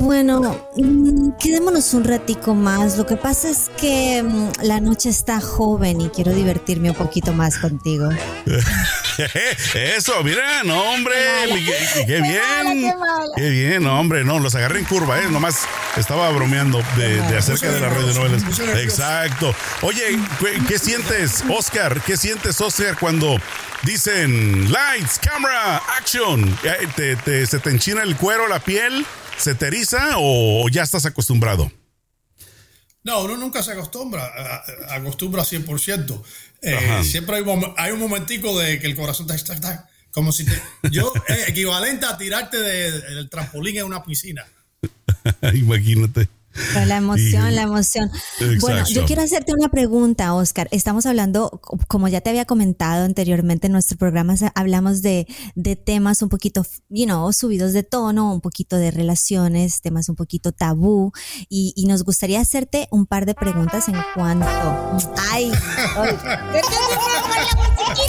Bueno, 0.00 0.68
mm, 0.76 1.32
quedémonos 1.38 1.92
un 1.94 2.04
ratico 2.04 2.54
más. 2.54 2.96
Lo 2.96 3.06
que 3.06 3.16
pasa 3.16 3.50
es 3.50 3.70
que 3.76 4.22
mm, 4.22 4.62
la 4.62 4.80
noche 4.80 5.08
está 5.08 5.40
joven 5.40 6.00
y 6.00 6.08
quiero 6.08 6.34
divertirme 6.34 6.90
un 6.90 6.96
poquito 6.96 7.32
más 7.32 7.58
contigo. 7.58 8.08
Eso, 9.74 10.22
mira, 10.22 10.62
no, 10.64 10.92
hombre, 10.92 11.14
qué, 12.06 12.20
bien. 12.20 12.94
qué, 13.34 13.50
bien, 13.50 13.82
no, 13.82 13.98
hombre, 13.98 14.24
no, 14.24 14.38
los 14.38 14.54
agarré 14.54 14.78
en 14.78 14.84
curva, 14.84 15.20
¿eh? 15.20 15.28
Nomás 15.28 15.66
estaba 15.96 16.30
bromeando 16.30 16.80
de, 16.96 17.20
acerca 17.36 17.70
de 17.72 17.80
las 17.80 17.92
redes 17.92 18.16
novelas. 18.16 18.42
Exacto. 18.76 19.54
Oye, 19.82 20.18
¿qué, 20.68 20.78
sientes, 20.78 21.42
Oscar? 21.48 22.00
¿Qué 22.02 22.16
sientes, 22.16 22.60
Oscar, 22.60 22.96
cuando 22.98 23.36
dicen 23.82 24.70
lights, 24.70 25.18
camera, 25.18 25.82
action? 25.98 26.56
¿Te, 26.94 27.46
se 27.46 27.58
te 27.58 27.70
enchina 27.70 28.02
el 28.02 28.16
cuero, 28.16 28.46
la 28.46 28.60
piel? 28.60 29.04
¿Se 29.36 29.54
te 29.54 29.66
eriza 29.66 30.14
o 30.16 30.68
ya 30.68 30.82
estás 30.82 31.06
acostumbrado? 31.06 31.70
No, 33.04 33.22
uno 33.22 33.36
nunca 33.36 33.62
se 33.62 33.72
acostumbra, 33.72 34.64
acostumbra 34.90 35.42
100%. 35.42 36.22
Eh, 36.62 37.00
siempre 37.04 37.42
hay, 37.76 37.92
un 37.92 38.00
momentico 38.00 38.58
de 38.58 38.78
que 38.80 38.86
el 38.86 38.96
corazón 38.96 39.30
está, 39.30 39.54
está, 39.54 39.88
como 40.10 40.32
si 40.32 40.44
te, 40.44 40.60
yo 40.90 41.12
equivalente 41.46 42.06
a 42.06 42.18
tirarte 42.18 42.58
del 42.58 43.28
trampolín 43.30 43.78
en 43.78 43.84
una 43.84 44.02
piscina. 44.02 44.46
Imagínate 45.54 46.28
la 46.86 46.96
emoción, 46.98 47.54
la 47.54 47.62
emoción. 47.62 48.10
Bueno, 48.60 48.84
yo 48.86 49.04
quiero 49.04 49.22
hacerte 49.22 49.52
una 49.52 49.68
pregunta, 49.68 50.34
Oscar. 50.34 50.68
Estamos 50.70 51.06
hablando, 51.06 51.60
como 51.88 52.08
ya 52.08 52.20
te 52.20 52.30
había 52.30 52.44
comentado 52.44 53.04
anteriormente 53.04 53.66
en 53.66 53.72
nuestro 53.72 53.96
programa, 53.98 54.34
hablamos 54.54 55.02
de, 55.02 55.26
de 55.54 55.76
temas 55.76 56.22
un 56.22 56.28
poquito, 56.28 56.64
you 56.88 57.04
know, 57.04 57.32
subidos 57.32 57.72
de 57.72 57.82
tono, 57.82 58.32
un 58.32 58.40
poquito 58.40 58.76
de 58.76 58.90
relaciones, 58.90 59.80
temas 59.80 60.08
un 60.08 60.16
poquito 60.16 60.52
tabú, 60.52 61.12
y, 61.48 61.72
y 61.76 61.86
nos 61.86 62.04
gustaría 62.04 62.40
hacerte 62.40 62.88
un 62.90 63.06
par 63.06 63.26
de 63.26 63.34
preguntas 63.34 63.88
en 63.88 63.96
cuanto. 64.14 64.46
Ay, 65.30 65.50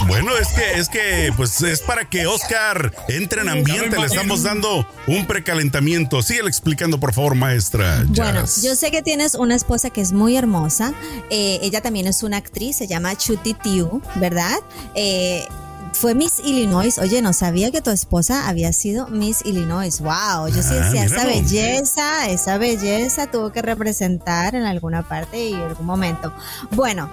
bueno, 0.06 0.36
es 0.36 0.48
que, 0.48 0.78
es 0.78 0.88
que, 0.88 1.32
pues 1.36 1.60
es 1.62 1.80
para 1.80 2.08
que 2.08 2.26
Oscar 2.26 2.92
entre 3.08 3.42
en 3.42 3.48
ambiente, 3.48 3.98
le 3.98 4.06
estamos 4.06 4.42
dando 4.42 4.86
un 5.06 5.26
precalentamiento. 5.26 6.22
Síguele 6.22 6.48
explicando, 6.48 6.98
por 6.98 7.12
favor, 7.12 7.34
maestra. 7.34 8.04
Bueno, 8.06 8.44
yo 8.62 8.74
sé 8.74 8.90
que 8.90 9.02
tienes 9.02 9.34
una 9.34 9.54
esposa 9.54 9.90
que 9.90 10.00
es 10.00 10.12
muy 10.12 10.36
hermosa. 10.36 10.92
Eh, 11.30 11.58
ella 11.62 11.80
también 11.80 12.06
es 12.06 12.22
una 12.22 12.36
actriz, 12.36 12.76
se 12.76 12.86
llama 12.86 13.16
Chuti 13.16 13.54
Tiu, 13.54 14.02
¿verdad? 14.16 14.58
Eh, 14.94 15.44
fue 15.92 16.14
Miss 16.14 16.40
Illinois. 16.44 16.98
Oye, 16.98 17.22
no 17.22 17.32
sabía 17.32 17.70
que 17.70 17.80
tu 17.80 17.90
esposa 17.90 18.48
había 18.48 18.72
sido 18.72 19.08
Miss 19.08 19.42
Illinois. 19.44 20.00
Wow, 20.00 20.48
yo 20.48 20.62
sí 20.62 20.70
ah, 20.72 20.84
decía, 20.84 21.04
esa 21.04 21.26
belleza, 21.26 22.30
esa 22.30 22.58
belleza 22.58 23.30
tuvo 23.30 23.50
que 23.52 23.62
representar 23.62 24.54
en 24.54 24.64
alguna 24.64 25.06
parte 25.06 25.48
y 25.48 25.52
en 25.52 25.60
algún 25.60 25.86
momento. 25.86 26.32
Bueno, 26.72 27.10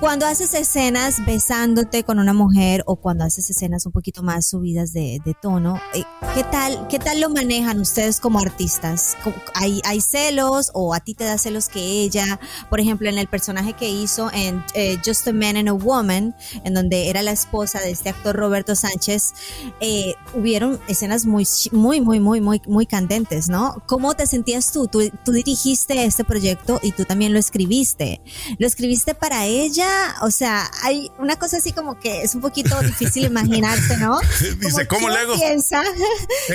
cuando 0.00 0.26
haces 0.26 0.54
escenas 0.54 1.24
besándote 1.26 2.04
con 2.04 2.18
una 2.18 2.32
mujer 2.32 2.82
o 2.86 2.96
cuando 2.96 3.24
haces 3.24 3.50
escenas 3.50 3.86
un 3.86 3.92
poquito 3.92 4.22
más 4.22 4.46
subidas 4.46 4.92
de, 4.92 5.20
tono, 5.42 5.80
eh, 5.94 6.04
¿qué 6.34 6.44
tal, 6.44 6.86
¿qué 6.88 6.98
tal 6.98 7.20
lo 7.20 7.30
manejan 7.30 7.80
ustedes 7.80 8.20
como 8.20 8.38
artistas? 8.38 9.16
¿Hay, 9.54 9.80
¿Hay 9.84 10.00
celos 10.00 10.70
o 10.74 10.94
a 10.94 11.00
ti 11.00 11.14
te 11.14 11.24
da 11.24 11.38
celos 11.38 11.68
que 11.68 11.80
ella? 11.80 12.40
Por 12.68 12.80
ejemplo, 12.80 13.08
en 13.08 13.18
el 13.18 13.26
personaje 13.26 13.74
que 13.74 13.88
hizo 13.88 14.30
en 14.32 14.64
eh, 14.74 14.98
Just 15.04 15.26
a 15.28 15.32
Man 15.32 15.56
and 15.56 15.68
a 15.68 15.72
Woman, 15.72 16.34
en 16.64 16.74
donde 16.74 17.08
era 17.08 17.22
la 17.22 17.32
esposa 17.32 17.80
de 17.80 17.90
este 17.90 18.10
actor 18.10 18.19
Roberto 18.24 18.74
Sánchez, 18.74 19.32
eh, 19.80 20.14
hubieron 20.34 20.80
escenas 20.88 21.26
muy, 21.26 21.46
muy, 21.72 22.00
muy, 22.00 22.20
muy, 22.20 22.40
muy, 22.40 22.62
muy 22.66 22.86
candentes, 22.86 23.48
¿no? 23.48 23.82
¿Cómo 23.86 24.14
te 24.14 24.26
sentías 24.26 24.72
tú? 24.72 24.88
tú? 24.88 25.00
dirigiste 25.30 26.04
este 26.04 26.24
proyecto 26.24 26.80
y 26.82 26.92
tú 26.92 27.04
también 27.04 27.32
lo 27.32 27.38
escribiste. 27.38 28.20
¿Lo 28.58 28.66
escribiste 28.66 29.14
para 29.14 29.46
ella? 29.46 30.16
O 30.22 30.30
sea, 30.30 30.70
hay 30.82 31.10
una 31.18 31.36
cosa 31.36 31.58
así 31.58 31.72
como 31.72 31.98
que 31.98 32.22
es 32.22 32.34
un 32.34 32.40
poquito 32.40 32.78
difícil 32.82 33.24
imaginarse, 33.24 33.96
¿no? 33.96 34.18
Dice, 34.58 34.86
¿cómo 34.86 35.08
le 35.08 35.18
hago? 35.18 35.34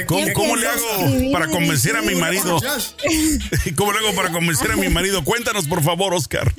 ¿Cómo, 0.08 0.56
le 0.56 0.67
hago 0.67 1.32
para 1.32 1.47
convencer 1.47 1.95
a 1.95 2.01
mi 2.01 2.15
marido? 2.15 2.60
¿Cómo 3.75 3.91
le 3.91 3.99
hago 3.99 4.15
para 4.15 4.32
convencer 4.32 4.71
a 4.71 4.75
mi 4.75 4.89
marido? 4.89 5.23
Cuéntanos, 5.23 5.67
por 5.67 5.82
favor, 5.82 6.13
Oscar. 6.13 6.54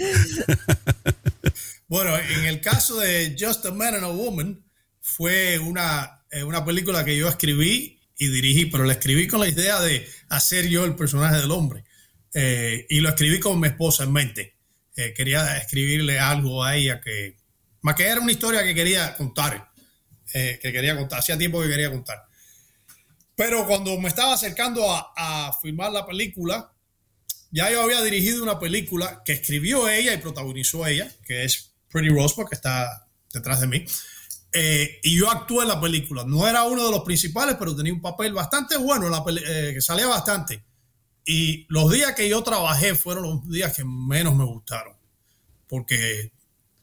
Bueno, 1.88 2.16
en 2.16 2.46
el 2.46 2.60
caso 2.60 2.98
de 2.98 3.36
Just 3.38 3.64
a 3.66 3.70
Man 3.70 3.94
and 3.94 4.04
a 4.04 4.08
Woman, 4.08 4.65
fue 5.06 5.58
una, 5.60 6.24
eh, 6.32 6.42
una 6.42 6.64
película 6.64 7.04
que 7.04 7.16
yo 7.16 7.28
escribí 7.28 8.00
y 8.18 8.26
dirigí, 8.26 8.66
pero 8.66 8.82
la 8.82 8.94
escribí 8.94 9.28
con 9.28 9.38
la 9.38 9.48
idea 9.48 9.80
de 9.80 10.06
hacer 10.28 10.68
yo 10.68 10.84
el 10.84 10.96
personaje 10.96 11.36
del 11.36 11.52
hombre. 11.52 11.84
Eh, 12.34 12.86
y 12.90 13.00
lo 13.00 13.08
escribí 13.10 13.38
con 13.38 13.60
mi 13.60 13.68
esposa 13.68 14.02
en 14.02 14.12
mente. 14.12 14.56
Eh, 14.96 15.14
quería 15.16 15.58
escribirle 15.58 16.18
algo 16.18 16.64
a 16.64 16.74
ella 16.74 17.00
que, 17.00 17.36
más 17.82 17.94
que 17.94 18.04
era 18.04 18.20
una 18.20 18.32
historia 18.32 18.64
que 18.64 18.74
quería 18.74 19.14
contar, 19.14 19.70
que 20.32 20.58
quería 20.60 20.96
contar, 20.96 21.20
hacía 21.20 21.38
tiempo 21.38 21.62
que 21.62 21.68
quería 21.68 21.90
contar. 21.90 22.24
Pero 23.36 23.66
cuando 23.66 23.96
me 23.98 24.08
estaba 24.08 24.34
acercando 24.34 24.90
a, 24.92 25.12
a 25.16 25.52
filmar 25.62 25.92
la 25.92 26.04
película, 26.04 26.72
ya 27.52 27.70
yo 27.70 27.80
había 27.80 28.02
dirigido 28.02 28.42
una 28.42 28.58
película 28.58 29.22
que 29.24 29.34
escribió 29.34 29.88
ella 29.88 30.12
y 30.12 30.18
protagonizó 30.18 30.86
ella, 30.86 31.10
que 31.24 31.44
es 31.44 31.72
Pretty 31.88 32.08
Rosebud, 32.08 32.48
que 32.48 32.56
está 32.56 33.06
detrás 33.32 33.60
de 33.60 33.68
mí. 33.68 33.86
Eh, 34.58 35.00
y 35.02 35.18
yo 35.18 35.30
actué 35.30 35.64
en 35.64 35.68
la 35.68 35.78
película. 35.78 36.24
No 36.24 36.48
era 36.48 36.64
uno 36.64 36.86
de 36.86 36.90
los 36.90 37.02
principales, 37.02 37.56
pero 37.58 37.76
tenía 37.76 37.92
un 37.92 38.00
papel 38.00 38.32
bastante 38.32 38.78
bueno, 38.78 39.10
la 39.10 39.22
eh, 39.28 39.72
que 39.74 39.82
salía 39.82 40.06
bastante. 40.06 40.64
Y 41.26 41.66
los 41.68 41.92
días 41.92 42.14
que 42.14 42.26
yo 42.26 42.42
trabajé 42.42 42.94
fueron 42.94 43.24
los 43.24 43.50
días 43.50 43.76
que 43.76 43.84
menos 43.84 44.34
me 44.34 44.44
gustaron, 44.44 44.94
porque 45.68 46.32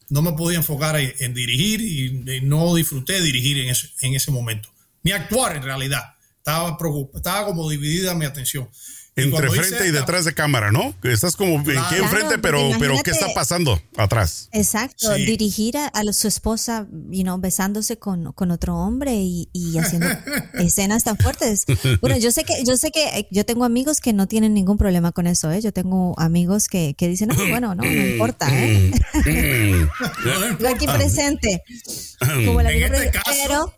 no 0.10 0.22
me 0.22 0.34
podía 0.34 0.60
enfocar 0.60 0.98
en, 1.00 1.34
dirigir 1.34 1.82
y, 1.82 2.42
no 2.42 2.76
disfruté 2.76 3.20
dirigir 3.22 3.58
en 3.58 3.70
ese, 3.70 3.90
en 4.02 4.14
ese 4.14 4.30
momento, 4.30 4.70
ni 5.02 5.12
actuar 5.12 5.56
en 5.56 5.64
realidad. 5.64 6.04
Estaba, 6.38 6.78
estaba 7.16 7.46
como 7.48 7.68
dividida 7.72 8.14
mi 8.14 8.26
atención. 8.26 8.70
Entre 9.15 9.49
frente 9.49 9.88
y 9.88 9.91
detrás 9.91 10.26
de 10.26 10.34
cámara, 10.34 10.71
¿no? 10.71 10.95
Estás 11.04 11.36
como 11.36 11.60
aquí 11.60 11.95
enfrente, 11.95 12.39
pero, 12.39 12.71
pero 12.80 12.95
¿qué 13.04 13.12
está 13.12 13.28
pasando 13.36 13.80
atrás? 13.95 14.49
Exacto, 14.52 15.13
dirigir 15.13 15.78
a, 15.78 15.91
su 16.13 16.28
esposa, 16.28 16.88
you 17.10 17.21
know, 17.21 17.39
besándose 17.39 17.97
con, 17.97 18.34
otro 18.52 18.76
hombre 18.76 19.13
y, 19.15 19.78
haciendo 19.78 20.08
escenas 20.56 21.04
tan 21.04 21.17
fuertes. 21.17 21.65
Bueno, 22.02 22.17
yo 22.17 22.32
sé 22.32 22.43
que, 22.43 22.63
yo 22.65 22.76
sé 22.76 22.91
que 22.91 23.04
eh, 23.19 23.28
yo 23.30 23.45
tengo 23.45 23.65
amigos 23.65 23.99
que 23.99 24.13
no 24.13 24.28
tienen 24.28 24.54
ningún 24.54 24.78
problema 24.78 25.12
con 25.12 25.28
eso, 25.28 25.52
¿eh? 25.52 25.62
Yo 25.62 25.71
tengo 25.71 26.19
amigos 26.19 26.67
que, 26.67 26.95
dicen, 26.99 27.30
no, 27.30 27.36
bueno, 27.36 27.76
no, 27.76 27.84
no 27.84 27.91
importa, 27.91 28.47
¿eh? 28.52 28.91
aquí 30.73 30.88
presente. 30.88 31.62
Como 32.45 32.63
la 32.63 32.71
en 32.71 32.93
este 32.93 33.12
caso, 33.12 33.73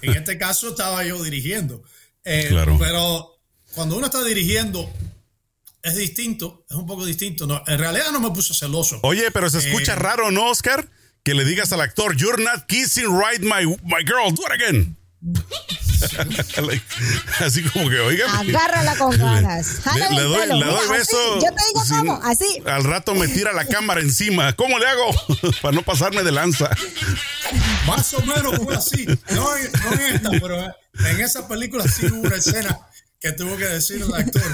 en 0.00 0.10
este 0.16 0.36
caso 0.36 0.70
estaba 0.70 1.04
yo 1.04 1.22
dirigiendo. 1.22 1.84
Eh, 2.24 2.46
claro. 2.48 2.76
Pero 2.78 3.32
cuando 3.74 3.96
uno 3.96 4.06
está 4.06 4.22
dirigiendo, 4.24 4.90
es 5.82 5.96
distinto, 5.96 6.64
es 6.68 6.76
un 6.76 6.86
poco 6.86 7.04
distinto. 7.04 7.46
No, 7.46 7.62
en 7.66 7.78
realidad 7.78 8.10
no 8.12 8.20
me 8.20 8.30
puse 8.30 8.54
celoso. 8.54 9.00
Oye, 9.02 9.30
pero 9.30 9.50
se 9.50 9.58
escucha 9.58 9.92
eh, 9.92 9.96
raro, 9.96 10.30
¿no, 10.30 10.50
Oscar? 10.50 10.88
Que 11.22 11.34
le 11.34 11.44
digas 11.44 11.72
al 11.72 11.80
actor, 11.80 12.16
You're 12.16 12.42
not 12.42 12.66
kissing 12.66 13.06
right, 13.18 13.40
my, 13.40 13.66
my 13.84 14.02
girl, 14.04 14.32
do 14.34 14.42
it 14.46 14.52
again. 14.52 14.96
así 17.40 17.62
como 17.62 17.88
que, 17.88 18.00
oiga. 18.00 18.26
Agárrala 18.40 18.96
con 18.96 19.10
ganas. 19.18 19.80
Le, 20.10 20.22
doy, 20.22 20.48
le 20.48 20.64
doy 20.64 20.88
beso. 20.88 21.40
Yo 21.40 21.54
te 21.54 21.62
digo 21.68 21.82
cómo, 21.88 22.20
así. 22.24 22.62
Al 22.66 22.82
rato 22.84 23.14
me 23.14 23.28
tira 23.28 23.52
la 23.52 23.64
cámara 23.66 24.00
encima. 24.00 24.52
¿Cómo 24.54 24.78
le 24.80 24.86
hago? 24.86 25.14
Para 25.62 25.74
no 25.74 25.82
pasarme 25.82 26.24
de 26.24 26.32
lanza. 26.32 26.70
Más 27.86 28.12
o 28.14 28.22
menos 28.22 28.56
fue 28.64 28.74
así. 28.74 29.06
No, 29.30 29.44
no 29.44 29.92
en 29.92 30.14
esta, 30.14 30.30
pero 30.30 30.60
en 30.60 31.20
esa 31.20 31.46
película 31.46 31.84
sí 31.86 32.06
hubo 32.06 32.22
una 32.22 32.36
escena 32.36 32.78
que 33.22 33.32
tuvo 33.32 33.56
que 33.56 33.66
decir 33.66 34.02
el 34.02 34.14
actor. 34.14 34.42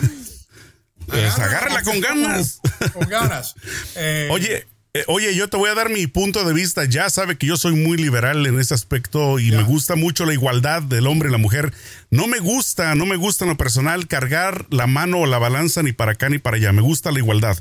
Pues 1.07 1.39
agárrala 1.39 1.83
con 1.85 2.01
ganas. 2.03 2.61
Con 2.93 3.09
ganas. 3.09 3.55
Eh, 3.97 4.29
oye, 4.31 4.67
eh, 4.93 5.05
oye, 5.07 5.35
yo 5.35 5.49
te 5.49 5.57
voy 5.57 5.71
a 5.71 5.75
dar 5.75 5.89
mi 5.89 6.07
punto 6.07 6.45
de 6.45 6.53
vista. 6.53 6.85
Ya 6.85 7.09
sabe 7.09 7.39
que 7.39 7.47
yo 7.47 7.57
soy 7.57 7.75
muy 7.77 7.97
liberal 7.97 8.47
en 8.47 8.61
ese 8.61 8.75
aspecto 8.75 9.39
y 9.39 9.51
me 9.51 9.63
gusta 9.63 9.97
mucho 9.97 10.27
la 10.27 10.35
igualdad 10.35 10.83
del 10.83 11.07
hombre 11.07 11.31
y 11.31 11.33
la 11.33 11.39
mujer. 11.39 11.73
No 12.11 12.27
me 12.27 12.41
gusta, 12.41 12.95
no 12.95 13.07
me 13.07 13.17
gusta 13.17 13.47
en 13.47 13.51
lo 13.51 13.57
personal 13.57 14.07
cargar 14.07 14.67
la 14.69 14.87
mano 14.87 15.21
o 15.21 15.27
la 15.27 15.39
balanza 15.39 15.83
ni 15.83 15.93
para 15.93 16.13
acá 16.13 16.29
ni 16.29 16.37
para 16.37 16.59
allá. 16.59 16.73
Me 16.73 16.83
gusta 16.83 17.11
la 17.11 17.21
igualdad. 17.21 17.57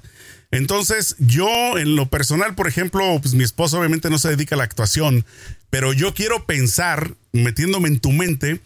Entonces, 0.52 1.16
yo 1.20 1.78
en 1.78 1.96
lo 1.96 2.10
personal, 2.10 2.54
por 2.54 2.68
ejemplo, 2.68 3.18
pues 3.22 3.34
mi 3.34 3.46
esposo 3.46 3.80
obviamente 3.80 4.10
no 4.10 4.20
se 4.20 4.28
dedica 4.28 4.56
a 4.56 4.58
la 4.58 4.64
actuación, 4.66 5.26
pero 5.70 5.94
yo 5.94 6.14
quiero 6.14 6.46
pensar, 6.46 7.14
metiéndome 7.32 7.88
en 7.88 8.00
tu 8.00 8.12
mente, 8.12 8.60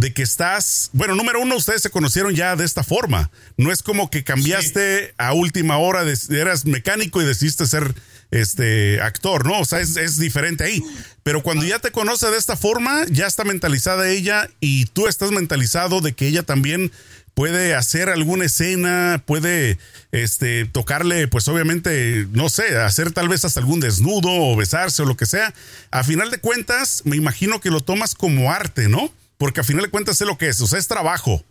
de 0.00 0.14
que 0.14 0.22
estás, 0.22 0.88
bueno, 0.94 1.14
número 1.14 1.42
uno, 1.42 1.56
ustedes 1.56 1.82
se 1.82 1.90
conocieron 1.90 2.34
ya 2.34 2.56
de 2.56 2.64
esta 2.64 2.82
forma. 2.82 3.30
No 3.58 3.70
es 3.70 3.82
como 3.82 4.08
que 4.08 4.24
cambiaste 4.24 5.12
a 5.18 5.34
última 5.34 5.76
hora, 5.76 6.02
eras 6.30 6.64
mecánico 6.64 7.20
y 7.20 7.26
decidiste 7.26 7.66
ser 7.66 7.94
este 8.30 9.02
actor, 9.02 9.44
¿no? 9.44 9.60
O 9.60 9.66
sea, 9.66 9.80
es, 9.80 10.18
diferente 10.18 10.64
ahí. 10.64 10.82
Pero 11.22 11.42
cuando 11.42 11.66
ya 11.66 11.80
te 11.80 11.92
conoce 11.92 12.30
de 12.30 12.38
esta 12.38 12.56
forma, 12.56 13.04
ya 13.10 13.26
está 13.26 13.44
mentalizada 13.44 14.08
ella 14.08 14.48
y 14.58 14.86
tú 14.86 15.06
estás 15.06 15.32
mentalizado 15.32 16.00
de 16.00 16.14
que 16.14 16.28
ella 16.28 16.44
también 16.44 16.90
puede 17.34 17.74
hacer 17.74 18.08
alguna 18.08 18.46
escena, 18.46 19.22
puede 19.26 19.76
este, 20.12 20.64
tocarle, 20.64 21.28
pues 21.28 21.46
obviamente, 21.46 22.26
no 22.32 22.48
sé, 22.48 22.78
hacer 22.78 23.12
tal 23.12 23.28
vez 23.28 23.44
hasta 23.44 23.60
algún 23.60 23.80
desnudo 23.80 24.30
o 24.30 24.56
besarse 24.56 25.02
o 25.02 25.04
lo 25.04 25.18
que 25.18 25.26
sea. 25.26 25.52
A 25.90 26.04
final 26.04 26.30
de 26.30 26.38
cuentas, 26.38 27.02
me 27.04 27.16
imagino 27.16 27.60
que 27.60 27.70
lo 27.70 27.82
tomas 27.82 28.14
como 28.14 28.50
arte, 28.50 28.88
¿no? 28.88 29.12
Porque 29.40 29.60
a 29.60 29.64
final 29.64 29.86
de 29.86 29.90
cuentas 29.90 30.20
es 30.20 30.26
lo 30.26 30.36
que 30.36 30.48
es, 30.48 30.60
o 30.60 30.66
sea, 30.66 30.78
es 30.78 30.86
trabajo. 30.86 31.42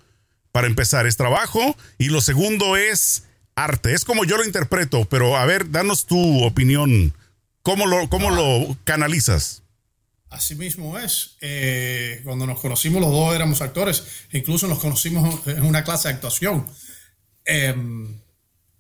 Para 0.52 0.68
empezar, 0.68 1.08
es 1.08 1.18
trabajo. 1.18 1.76
Y 1.98 2.10
lo 2.10 2.22
segundo 2.22 2.78
es 2.78 3.24
arte. 3.56 3.96
Es 3.96 4.06
como 4.06 4.26
yo 4.26 4.38
lo 4.38 4.46
interpreto, 4.46 5.06
pero 5.06 5.36
a 5.36 5.46
ver, 5.48 5.72
danos 5.72 6.06
tu 6.06 6.44
opinión. 6.44 7.16
¿Cómo 7.64 7.88
lo, 7.88 8.08
cómo 8.08 8.30
lo 8.30 8.78
canalizas? 8.84 9.64
Así 10.30 10.54
mismo 10.54 11.00
es. 11.00 11.38
Eh, 11.42 12.22
cuando 12.24 12.46
nos 12.46 12.60
conocimos 12.60 13.02
los 13.02 13.10
dos 13.10 13.34
éramos 13.34 13.60
actores, 13.60 14.04
incluso 14.34 14.68
nos 14.68 14.78
conocimos 14.78 15.48
en 15.48 15.64
una 15.64 15.84
clase 15.84 16.10
de 16.10 16.14
actuación. 16.14 16.68
Em, 17.44 18.22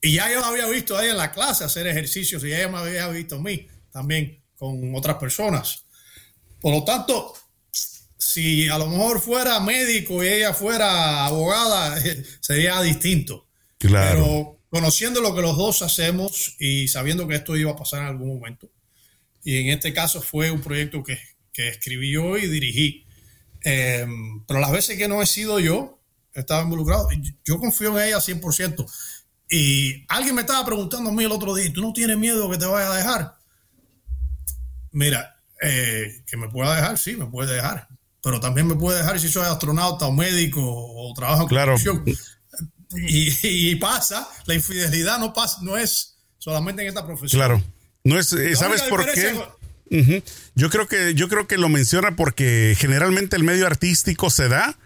y 0.03 0.13
ya 0.13 0.31
yo 0.31 0.45
había 0.45 0.67
visto 0.67 0.95
a 0.95 1.01
ella 1.01 1.13
en 1.13 1.17
la 1.17 1.31
clase 1.31 1.63
hacer 1.63 1.87
ejercicios 1.87 2.43
y 2.43 2.53
ella 2.53 2.67
me 2.67 2.77
había 2.77 3.07
visto 3.07 3.37
a 3.37 3.39
mí 3.39 3.67
también 3.91 4.43
con 4.55 4.93
otras 4.93 5.15
personas. 5.15 5.83
Por 6.61 6.75
lo 6.75 6.83
tanto, 6.83 7.33
si 8.31 8.67
a 8.67 8.77
lo 8.77 8.85
mejor 8.85 9.19
fuera 9.19 9.59
médico 9.59 10.23
y 10.23 10.27
ella 10.27 10.53
fuera 10.53 11.25
abogada, 11.25 11.99
sería 12.41 12.79
distinto. 12.81 13.47
Claro. 13.79 14.11
Pero 14.11 14.59
conociendo 14.69 15.19
lo 15.19 15.33
que 15.33 15.41
los 15.41 15.57
dos 15.57 15.81
hacemos 15.81 16.55
y 16.59 16.87
sabiendo 16.89 17.27
que 17.27 17.33
esto 17.33 17.57
iba 17.57 17.71
a 17.71 17.75
pasar 17.75 18.01
en 18.01 18.05
algún 18.05 18.27
momento, 18.27 18.69
y 19.43 19.57
en 19.57 19.69
este 19.69 19.93
caso 19.93 20.21
fue 20.21 20.51
un 20.51 20.61
proyecto 20.61 21.01
que, 21.01 21.17
que 21.51 21.69
escribí 21.69 22.11
yo 22.11 22.37
y 22.37 22.47
dirigí. 22.47 23.07
Em, 23.63 24.45
pero 24.45 24.59
las 24.59 24.73
veces 24.73 24.95
que 24.95 25.07
no 25.07 25.23
he 25.23 25.25
sido 25.25 25.59
yo, 25.59 25.99
estaba 26.31 26.61
involucrado, 26.61 27.09
yo 27.43 27.57
confío 27.57 27.97
en 27.97 28.09
ella 28.09 28.17
100%. 28.17 28.85
Y 29.49 30.05
alguien 30.07 30.35
me 30.35 30.41
estaba 30.41 30.63
preguntando 30.63 31.09
a 31.09 31.13
mí 31.13 31.23
el 31.23 31.31
otro 31.31 31.55
día, 31.55 31.73
¿tú 31.73 31.81
no 31.81 31.93
tienes 31.93 32.17
miedo 32.19 32.47
que 32.51 32.59
te 32.59 32.67
vaya 32.67 32.91
a 32.91 32.95
dejar? 32.95 33.33
Mira, 34.91 35.41
eh, 35.63 36.23
que 36.27 36.37
me 36.37 36.47
pueda 36.47 36.75
dejar, 36.75 36.99
sí, 36.99 37.15
me 37.15 37.25
puede 37.25 37.55
dejar. 37.55 37.88
Pero 38.21 38.39
también 38.39 38.67
me 38.67 38.75
puede 38.75 38.99
dejar 38.99 39.19
si 39.19 39.29
soy 39.29 39.45
astronauta 39.45 40.05
o 40.05 40.11
médico 40.11 40.61
o 40.61 41.13
trabajo 41.13 41.43
en 41.43 41.47
claro. 41.47 41.75
Y, 42.91 43.71
y, 43.71 43.75
pasa, 43.75 44.27
la 44.45 44.55
infidelidad 44.55 45.19
no, 45.19 45.31
pasa, 45.31 45.59
no 45.61 45.77
es 45.77 46.15
solamente 46.39 46.81
en 46.81 46.87
esta 46.87 47.05
profesión. 47.05 47.39
Claro. 47.39 47.63
No 48.03 48.17
es, 48.17 48.33
eh, 48.33 48.55
¿sabes 48.55 48.81
por 48.83 49.05
qué? 49.11 49.35
Yo 50.55 50.69
creo 50.69 50.87
que 50.87 51.13
yo 51.13 51.29
creo 51.29 51.47
que 51.47 51.57
lo 51.57 51.69
menciona 51.69 52.15
porque 52.15 52.75
generalmente 52.77 53.35
el 53.35 53.43
medio 53.43 53.65
artístico 53.67 54.29
se 54.29 54.47
da, 54.47 54.77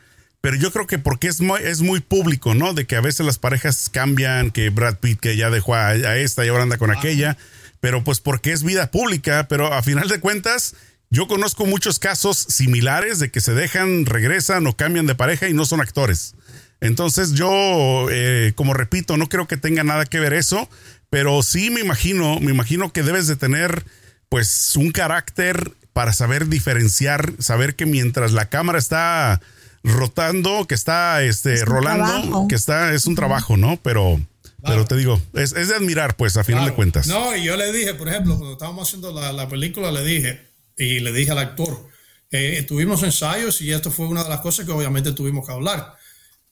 pero 0.41 0.57
yo 0.57 0.71
creo 0.71 0.87
que 0.87 0.97
porque 0.99 1.27
es 1.27 1.41
muy, 1.41 1.61
es 1.61 1.81
muy 1.81 1.99
público, 1.99 2.53
¿no? 2.53 2.73
De 2.73 2.85
que 2.85 2.95
a 2.95 3.01
veces 3.01 3.25
las 3.25 3.37
parejas 3.37 3.89
cambian, 3.89 4.51
que 4.51 4.69
Brad 4.69 4.97
Pitt 4.97 5.19
que 5.19 5.37
ya 5.37 5.49
dejó 5.49 5.75
a, 5.75 6.17
esta 6.17 6.45
y 6.45 6.49
ahora 6.49 6.63
anda 6.63 6.77
con 6.77 6.91
aquella, 6.91 7.37
pero 7.79 8.03
pues 8.03 8.19
porque 8.19 8.51
es 8.51 8.63
vida 8.63 8.91
pública, 8.91 9.47
pero 9.47 9.73
a 9.73 9.81
final 9.83 10.07
de 10.07 10.19
cuentas 10.19 10.75
yo 11.13 11.27
conozco 11.27 11.67
muchos 11.67 11.99
casos 11.99 12.37
similares 12.49 13.19
de 13.19 13.29
que 13.29 13.39
se 13.39 13.53
dejan, 13.53 14.07
regresan 14.07 14.65
o 14.65 14.75
cambian 14.75 15.05
de 15.05 15.13
pareja 15.13 15.47
y 15.47 15.53
no 15.53 15.63
son 15.63 15.79
actores. 15.79 16.33
Entonces 16.81 17.33
yo, 17.33 18.07
eh, 18.09 18.53
como 18.55 18.73
repito, 18.73 19.15
no 19.15 19.29
creo 19.29 19.47
que 19.47 19.55
tenga 19.55 19.83
nada 19.83 20.05
que 20.05 20.19
ver 20.19 20.33
eso, 20.33 20.67
pero 21.11 21.43
sí 21.43 21.69
me 21.69 21.81
imagino, 21.81 22.39
me 22.39 22.49
imagino 22.49 22.91
que 22.91 23.03
debes 23.03 23.27
de 23.27 23.35
tener 23.35 23.85
pues 24.27 24.75
un 24.75 24.89
carácter 24.89 25.73
para 25.93 26.13
saber 26.13 26.47
diferenciar, 26.47 27.33
saber 27.37 27.75
que 27.75 27.85
mientras 27.85 28.31
la 28.31 28.49
cámara 28.49 28.79
está 28.79 29.39
rotando, 29.83 30.65
que 30.65 30.73
está 30.73 31.21
este, 31.21 31.63
rolando, 31.63 32.47
que 32.49 32.55
está, 32.55 32.91
es 32.91 33.05
un 33.05 33.13
trabajo, 33.13 33.55
¿no? 33.55 33.77
Pero, 33.83 34.19
pero 34.65 34.85
te 34.85 34.95
digo, 34.95 35.21
es, 35.33 35.53
de 35.53 35.75
admirar, 35.75 36.15
pues, 36.15 36.37
a 36.37 36.43
final 36.43 36.65
de 36.65 36.73
cuentas. 36.73 37.05
No, 37.05 37.35
y 37.35 37.43
yo 37.43 37.55
le 37.55 37.71
dije, 37.71 37.93
por 37.93 38.09
ejemplo, 38.09 38.35
cuando 38.35 38.53
estábamos 38.53 38.87
haciendo 38.87 39.13
la, 39.13 39.47
película, 39.47 39.91
le 39.91 40.03
dije, 40.03 40.52
y 40.77 40.99
le 40.99 41.11
dije 41.11 41.31
al 41.31 41.39
actor, 41.39 41.87
eh, 42.31 42.63
tuvimos 42.63 43.03
ensayos 43.03 43.61
y 43.61 43.71
esto 43.71 43.91
fue 43.91 44.07
una 44.07 44.23
de 44.23 44.29
las 44.29 44.41
cosas 44.41 44.65
que 44.65 44.71
obviamente 44.71 45.11
tuvimos 45.11 45.45
que 45.45 45.53
hablar. 45.53 45.93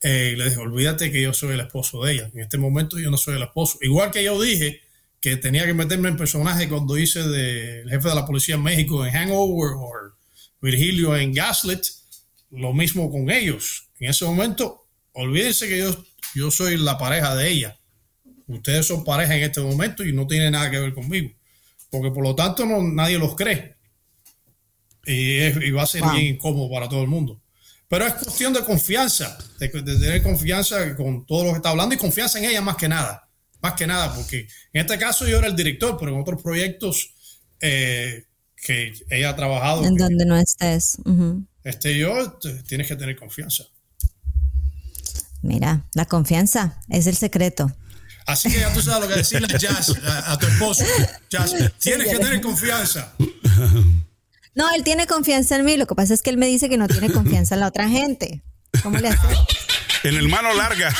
Eh, 0.00 0.34
le 0.36 0.44
dije, 0.44 0.56
olvídate 0.56 1.10
que 1.10 1.22
yo 1.22 1.32
soy 1.32 1.54
el 1.54 1.60
esposo 1.60 2.02
de 2.04 2.12
ella. 2.12 2.30
En 2.34 2.40
este 2.40 2.58
momento 2.58 2.98
yo 2.98 3.10
no 3.10 3.16
soy 3.16 3.36
el 3.36 3.42
esposo. 3.42 3.78
Igual 3.82 4.10
que 4.10 4.22
yo 4.22 4.40
dije 4.40 4.80
que 5.20 5.36
tenía 5.36 5.64
que 5.64 5.74
meterme 5.74 6.08
en 6.08 6.16
personaje 6.16 6.68
cuando 6.68 6.98
hice 6.98 7.22
del 7.22 7.88
jefe 7.88 8.08
de 8.08 8.14
la 8.14 8.26
policía 8.26 8.56
en 8.56 8.62
México 8.62 9.06
en 9.06 9.12
Hangover 9.12 9.74
o 9.76 9.92
Virgilio 10.60 11.16
en 11.16 11.32
Gaslit, 11.32 11.84
lo 12.50 12.72
mismo 12.72 13.10
con 13.10 13.30
ellos. 13.30 13.88
En 13.98 14.10
ese 14.10 14.24
momento, 14.24 14.86
olvídense 15.12 15.68
que 15.68 15.78
yo, 15.78 16.04
yo 16.34 16.50
soy 16.50 16.76
la 16.76 16.98
pareja 16.98 17.34
de 17.34 17.48
ella. 17.48 17.78
Ustedes 18.46 18.86
son 18.86 19.04
pareja 19.04 19.36
en 19.36 19.42
este 19.42 19.60
momento 19.60 20.04
y 20.04 20.12
no 20.12 20.26
tiene 20.26 20.50
nada 20.50 20.70
que 20.70 20.78
ver 20.78 20.94
conmigo. 20.94 21.32
Porque 21.90 22.10
por 22.10 22.22
lo 22.22 22.34
tanto 22.34 22.66
no, 22.66 22.82
nadie 22.82 23.18
los 23.18 23.36
cree. 23.36 23.76
Y, 25.04 25.70
va 25.70 25.82
a 25.82 25.86
ser 25.86 26.02
bien 26.02 26.34
incómodo 26.34 26.70
para 26.70 26.88
todo 26.88 27.02
el 27.02 27.08
mundo. 27.08 27.40
Pero 27.88 28.06
es 28.06 28.14
cuestión 28.14 28.52
de 28.52 28.64
confianza, 28.64 29.36
de, 29.58 29.68
tener 29.68 30.22
confianza 30.22 30.96
con 30.96 31.26
todo 31.26 31.44
lo 31.44 31.50
que 31.50 31.56
está 31.56 31.70
hablando 31.70 31.94
y 31.94 31.98
confianza 31.98 32.38
en 32.38 32.46
ella 32.46 32.60
más 32.60 32.76
que 32.76 32.88
nada. 32.88 33.28
Más 33.60 33.74
que 33.74 33.86
nada, 33.86 34.14
porque 34.14 34.48
en 34.72 34.80
este 34.80 34.98
caso 34.98 35.26
yo 35.26 35.38
era 35.38 35.46
el 35.46 35.54
director, 35.54 35.96
pero 35.98 36.12
en 36.12 36.20
otros 36.20 36.42
proyectos 36.42 37.14
eh, 37.60 38.24
que 38.56 38.92
ella 39.10 39.30
ha 39.30 39.36
trabajado. 39.36 39.84
En 39.84 39.94
donde 39.94 40.24
no 40.24 40.36
estés. 40.36 40.96
Este 41.62 41.96
yo, 41.96 42.38
tienes 42.66 42.88
que 42.88 42.96
tener 42.96 43.16
confianza. 43.16 43.64
Mira, 45.42 45.84
la 45.94 46.06
confianza 46.06 46.80
es 46.88 47.06
el 47.06 47.16
secreto. 47.16 47.70
Así 48.26 48.50
que 48.50 48.60
ya 48.60 48.72
tú 48.72 48.80
sabes 48.80 49.02
lo 49.02 49.08
que 49.08 49.18
decirle 49.18 49.48
Jazz, 49.58 49.94
a, 50.04 50.32
a 50.32 50.38
tu 50.38 50.46
esposo. 50.46 50.84
Jazz, 51.30 51.54
tienes 51.78 52.08
que 52.08 52.18
tener 52.18 52.40
confianza. 52.40 53.12
No, 54.54 54.70
él 54.74 54.84
tiene 54.84 55.06
confianza 55.06 55.56
en 55.56 55.64
mí. 55.64 55.76
Lo 55.76 55.86
que 55.86 55.94
pasa 55.94 56.14
es 56.14 56.22
que 56.22 56.30
él 56.30 56.36
me 56.36 56.46
dice 56.46 56.68
que 56.68 56.76
no 56.76 56.88
tiene 56.88 57.10
confianza 57.10 57.54
en 57.54 57.60
la 57.60 57.68
otra 57.68 57.88
gente. 57.88 58.42
¿Cómo 58.82 58.98
le 58.98 59.08
hace? 59.08 59.26
En 60.04 60.16
el 60.16 60.28
mano 60.28 60.52
larga. 60.54 60.94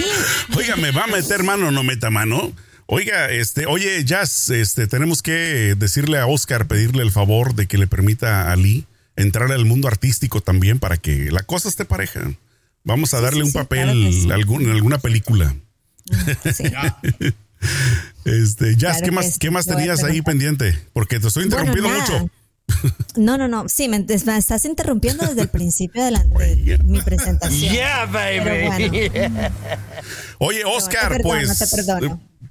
Oiga, 0.56 0.76
¿me 0.76 0.90
va 0.90 1.04
a 1.04 1.06
meter 1.08 1.42
mano 1.42 1.68
o 1.68 1.70
no 1.70 1.82
meta 1.82 2.10
mano? 2.10 2.52
Oiga, 2.86 3.30
este, 3.30 3.66
oye, 3.66 4.04
Jazz, 4.04 4.50
este, 4.50 4.86
tenemos 4.86 5.22
que 5.22 5.74
decirle 5.76 6.18
a 6.18 6.26
Oscar, 6.26 6.66
pedirle 6.66 7.02
el 7.02 7.10
favor 7.10 7.54
de 7.54 7.66
que 7.66 7.78
le 7.78 7.86
permita 7.86 8.52
a 8.52 8.56
Lee 8.56 8.86
entrar 9.16 9.50
al 9.52 9.64
mundo 9.64 9.88
artístico 9.88 10.40
también 10.40 10.78
para 10.78 10.96
que 10.96 11.30
la 11.30 11.42
cosa 11.42 11.68
esté 11.68 11.84
pareja. 11.84 12.20
Vamos 12.84 13.14
a 13.14 13.20
darle 13.20 13.42
un 13.42 13.52
papel 13.52 13.88
en 13.88 14.70
alguna 14.70 14.98
película. 14.98 15.54
Sí. 16.52 16.64
este, 18.26 18.76
Jazz, 18.76 19.00
¿qué 19.02 19.10
más, 19.10 19.38
¿qué 19.38 19.50
más 19.50 19.66
tenías 19.66 20.04
ahí 20.04 20.20
pendiente? 20.20 20.78
Porque 20.92 21.18
te 21.18 21.28
estoy 21.28 21.44
interrumpiendo 21.44 21.88
mucho. 21.88 22.30
No, 23.16 23.38
no, 23.38 23.48
no. 23.48 23.68
Sí, 23.68 23.88
me, 23.88 24.04
estás 24.08 24.64
interrumpiendo 24.64 25.26
desde 25.26 25.42
el 25.42 25.48
principio 25.48 26.04
de, 26.04 26.10
la, 26.10 26.24
mi 26.82 27.00
presentación. 27.00 27.72
Yeah, 27.72 28.06
baby. 28.06 29.10
Oye, 30.38 30.64
Oscar, 30.64 31.18
pues. 31.22 31.74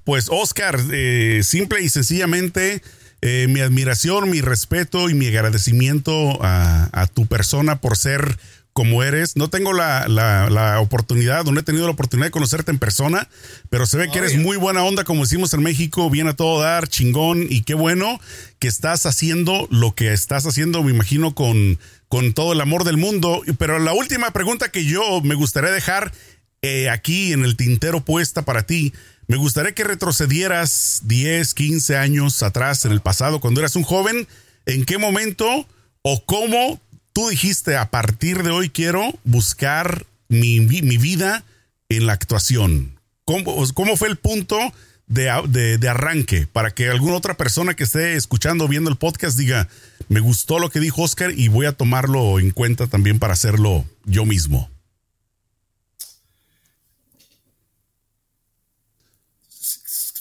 Pues, 0.04 0.28
Oscar, 0.30 0.78
eh, 0.92 1.40
simple 1.44 1.82
y 1.82 1.88
sencillamente. 1.88 2.82
Eh, 3.22 3.46
mi 3.48 3.60
admiración, 3.60 4.28
mi 4.28 4.42
respeto 4.42 5.08
y 5.08 5.14
mi 5.14 5.28
agradecimiento 5.28 6.42
a, 6.42 6.90
a 6.92 7.06
tu 7.06 7.26
persona 7.26 7.80
por 7.80 7.96
ser 7.96 8.38
como 8.74 9.04
eres. 9.04 9.36
No 9.36 9.48
tengo 9.48 9.72
la, 9.72 10.06
la, 10.08 10.80
oportunidad, 10.80 11.44
no 11.44 11.58
he 11.58 11.62
tenido 11.62 11.86
la 11.86 11.92
oportunidad 11.92 12.26
de 12.26 12.32
conocerte 12.32 12.72
en 12.72 12.78
persona, 12.78 13.28
pero 13.70 13.86
se 13.86 13.96
ve 13.96 14.10
que 14.10 14.18
eres 14.18 14.36
muy 14.36 14.58
buena 14.58 14.84
onda, 14.84 15.04
como 15.04 15.22
decimos 15.22 15.54
en 15.54 15.62
México, 15.62 16.10
bien 16.10 16.26
a 16.26 16.34
todo 16.34 16.60
dar, 16.60 16.88
chingón, 16.88 17.46
y 17.48 17.62
qué 17.62 17.74
bueno 17.74 18.20
que 18.58 18.68
estás 18.68 19.06
haciendo 19.06 19.68
lo 19.70 19.94
que 19.94 20.12
estás 20.12 20.44
haciendo, 20.44 20.82
me 20.82 20.90
imagino, 20.90 21.34
con, 21.34 21.78
con 22.08 22.34
todo 22.34 22.52
el 22.52 22.60
amor 22.60 22.84
del 22.84 22.96
mundo. 22.96 23.42
Pero 23.58 23.78
la 23.78 23.94
última 23.94 24.32
pregunta 24.32 24.70
que 24.70 24.84
yo 24.84 25.20
me 25.22 25.36
gustaría 25.36 25.70
dejar 25.70 26.12
eh, 26.60 26.90
aquí 26.90 27.32
en 27.32 27.44
el 27.44 27.56
tintero 27.56 28.04
puesta 28.04 28.42
para 28.42 28.64
ti, 28.64 28.92
me 29.28 29.36
gustaría 29.36 29.72
que 29.72 29.84
retrocedieras 29.84 31.02
10, 31.04 31.54
15 31.54 31.96
años 31.96 32.42
atrás 32.42 32.84
en 32.84 32.92
el 32.92 33.00
pasado, 33.00 33.40
cuando 33.40 33.60
eras 33.60 33.76
un 33.76 33.84
joven, 33.84 34.26
¿en 34.66 34.84
qué 34.84 34.98
momento 34.98 35.66
o 36.02 36.24
cómo 36.26 36.80
tú 37.14 37.28
dijiste, 37.28 37.76
a 37.76 37.90
partir 37.90 38.42
de 38.42 38.50
hoy 38.50 38.68
quiero 38.68 39.18
buscar 39.22 40.04
mi, 40.28 40.58
vida 40.58 41.44
en 41.88 42.06
la 42.06 42.12
actuación. 42.12 43.00
¿Cómo, 43.24 43.96
fue 43.96 44.08
el 44.08 44.16
punto 44.16 44.58
de, 45.06 45.78
de, 45.78 45.88
arranque 45.88 46.46
para 46.46 46.72
que 46.72 46.90
alguna 46.90 47.16
otra 47.16 47.36
persona 47.36 47.74
que 47.74 47.84
esté 47.84 48.16
escuchando, 48.16 48.68
viendo 48.68 48.90
el 48.90 48.96
podcast 48.96 49.38
diga, 49.38 49.68
me 50.08 50.20
gustó 50.20 50.58
lo 50.58 50.70
que 50.70 50.80
dijo 50.80 51.02
Oscar 51.02 51.30
y 51.30 51.48
voy 51.48 51.66
a 51.66 51.72
tomarlo 51.72 52.40
en 52.40 52.50
cuenta 52.50 52.88
también 52.88 53.18
para 53.20 53.32
hacerlo 53.32 53.86
yo 54.04 54.26
mismo? 54.26 54.68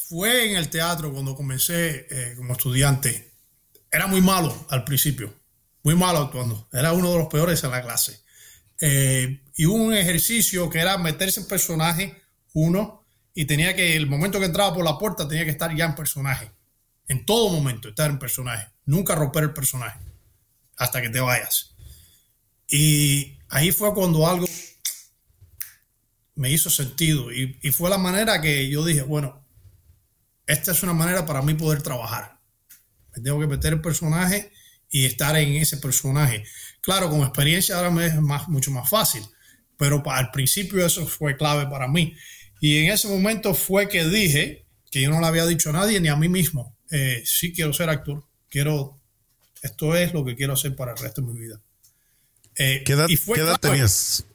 Fue 0.09 0.51
en 0.51 0.57
el 0.57 0.69
teatro 0.69 1.11
cuando 1.11 1.35
comencé 1.35 2.05
eh, 2.11 2.33
como 2.37 2.53
estudiante. 2.53 3.31
Era 3.91 4.05
muy 4.05 4.21
malo 4.21 4.67
al 4.69 4.83
principio 4.83 5.33
muy 5.83 5.95
malo 5.95 6.19
actuando. 6.19 6.67
Era 6.71 6.93
uno 6.93 7.11
de 7.11 7.17
los 7.17 7.27
peores 7.27 7.63
en 7.63 7.71
la 7.71 7.81
clase. 7.81 8.21
Eh, 8.79 9.43
y 9.55 9.65
un 9.65 9.93
ejercicio 9.93 10.69
que 10.69 10.79
era 10.79 10.97
meterse 10.97 11.41
en 11.41 11.47
personaje, 11.47 12.21
uno, 12.53 13.05
y 13.33 13.45
tenía 13.45 13.75
que, 13.75 13.95
el 13.95 14.07
momento 14.07 14.39
que 14.39 14.45
entraba 14.45 14.73
por 14.73 14.85
la 14.85 14.97
puerta, 14.97 15.27
tenía 15.27 15.43
que 15.43 15.51
estar 15.51 15.75
ya 15.75 15.85
en 15.85 15.95
personaje. 15.95 16.51
En 17.07 17.25
todo 17.25 17.49
momento, 17.49 17.89
estar 17.89 18.09
en 18.09 18.17
personaje. 18.17 18.69
Nunca 18.85 19.13
romper 19.15 19.43
el 19.43 19.53
personaje. 19.53 19.99
Hasta 20.77 21.01
que 21.01 21.09
te 21.09 21.19
vayas. 21.19 21.75
Y 22.67 23.39
ahí 23.49 23.71
fue 23.71 23.93
cuando 23.93 24.25
algo 24.25 24.45
me 26.35 26.49
hizo 26.49 26.69
sentido. 26.69 27.31
Y, 27.31 27.59
y 27.61 27.71
fue 27.71 27.89
la 27.89 27.97
manera 27.97 28.41
que 28.41 28.69
yo 28.69 28.85
dije, 28.85 29.01
bueno, 29.01 29.45
esta 30.47 30.71
es 30.71 30.81
una 30.81 30.93
manera 30.93 31.25
para 31.25 31.41
mí 31.41 31.53
poder 31.55 31.81
trabajar. 31.81 32.39
Me 33.15 33.21
tengo 33.21 33.39
que 33.39 33.47
meter 33.47 33.73
el 33.73 33.81
personaje 33.81 34.51
y 34.93 35.05
estar 35.05 35.35
en 35.35 35.55
ese 35.55 35.77
personaje. 35.77 36.45
Claro, 36.79 37.09
con 37.09 37.21
experiencia 37.21 37.75
ahora 37.75 37.89
me 37.89 38.05
es 38.05 38.15
más, 38.21 38.47
mucho 38.47 38.69
más 38.69 38.87
fácil, 38.87 39.23
pero 39.75 40.03
al 40.05 40.29
principio 40.29 40.85
eso 40.85 41.05
fue 41.07 41.35
clave 41.35 41.65
para 41.65 41.87
mí. 41.87 42.15
Y 42.61 42.77
en 42.77 42.91
ese 42.91 43.07
momento 43.07 43.55
fue 43.55 43.89
que 43.89 44.05
dije, 44.05 44.67
que 44.91 45.01
yo 45.01 45.09
no 45.09 45.19
le 45.19 45.25
había 45.25 45.47
dicho 45.47 45.71
a 45.71 45.73
nadie 45.73 45.99
ni 45.99 46.09
a 46.09 46.15
mí 46.15 46.29
mismo, 46.29 46.77
eh, 46.91 47.23
sí 47.25 47.51
quiero 47.51 47.73
ser 47.73 47.89
actor, 47.89 48.23
quiero, 48.49 49.01
esto 49.63 49.95
es 49.95 50.13
lo 50.13 50.23
que 50.23 50.35
quiero 50.35 50.53
hacer 50.53 50.75
para 50.75 50.91
el 50.91 50.99
resto 50.99 51.21
de 51.21 51.33
mi 51.33 51.39
vida. 51.39 51.59
Eh, 52.55 52.83
¿Qué 52.85 52.93
edad, 52.93 53.07
tenías? 53.59 54.25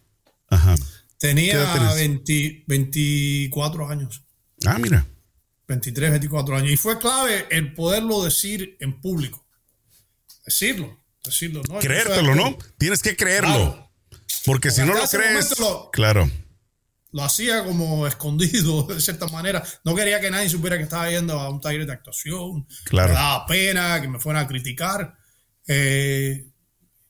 Tenía 1.18 1.72
24 2.66 3.88
años. 3.88 4.24
Ah, 4.66 4.78
mira. 4.78 5.06
23, 5.68 6.10
24 6.10 6.56
años. 6.56 6.72
Y 6.72 6.76
fue 6.76 6.98
clave 6.98 7.46
el 7.50 7.74
poderlo 7.74 8.24
decir 8.24 8.76
en 8.80 9.00
público. 9.00 9.47
Decirlo, 10.48 10.98
decirlo. 11.22 11.60
¿no? 11.68 11.78
Creértelo, 11.78 12.34
¿no? 12.34 12.56
Tienes 12.78 13.02
que 13.02 13.14
creerlo. 13.14 13.90
Porque, 14.46 14.70
si 14.70 14.80
no 14.80 14.94
lo 14.94 15.06
crees, 15.06 15.54
claro. 15.92 16.30
Lo 17.12 17.22
hacía 17.22 17.64
como 17.64 18.06
escondido, 18.06 18.82
de 18.88 18.98
cierta 18.98 19.26
manera. 19.28 19.62
No 19.84 19.94
quería 19.94 20.20
que 20.20 20.30
nadie 20.30 20.48
supiera 20.48 20.78
que 20.78 20.84
estaba 20.84 21.10
yendo 21.10 21.38
a 21.38 21.50
un 21.50 21.60
taller 21.60 21.84
de 21.84 21.92
actuación. 21.92 22.66
Claro. 22.84 23.08
Me 23.08 23.14
daba 23.14 23.46
pena 23.46 24.00
que 24.00 24.08
me 24.08 24.18
fueran 24.18 24.44
a 24.44 24.48
criticar. 24.48 25.18
Eh, 25.66 26.46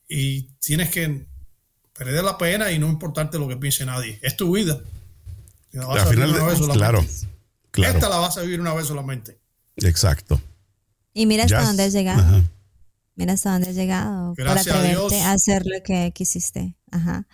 y 0.09 0.41
tienes 0.59 0.89
que 0.89 1.25
perder 1.93 2.23
la 2.25 2.37
pena 2.37 2.73
y 2.73 2.79
no 2.79 2.87
importarte 2.87 3.39
lo 3.39 3.47
que 3.47 3.55
piense 3.55 3.85
nadie. 3.85 4.19
Es 4.21 4.35
tu 4.35 4.53
vida. 4.53 4.81
Al 5.73 6.07
final, 6.07 6.33
de, 6.33 6.73
claro. 6.73 7.05
Esta 7.73 8.09
la 8.09 8.17
vas 8.17 8.37
a 8.37 8.41
vivir 8.41 8.59
una 8.59 8.73
vez 8.73 8.87
solamente. 8.87 9.39
Exacto. 9.77 10.41
Y 11.13 11.25
mira 11.25 11.45
hasta 11.45 11.63
dónde 11.63 11.83
has 11.83 11.93
llegado. 11.93 12.43
Mira 13.19 13.33
hasta 13.33 13.51
dónde 13.51 13.71
has 13.71 13.75
llegado. 13.75 14.33
Gracias 14.33 14.67
para 14.67 14.79
atreverte 14.79 15.19
a, 15.19 15.33
hacer 15.33 15.65
lo 15.65 15.83
que 15.83 16.13
quisiste. 16.15 16.77
Ajá. 16.89 17.27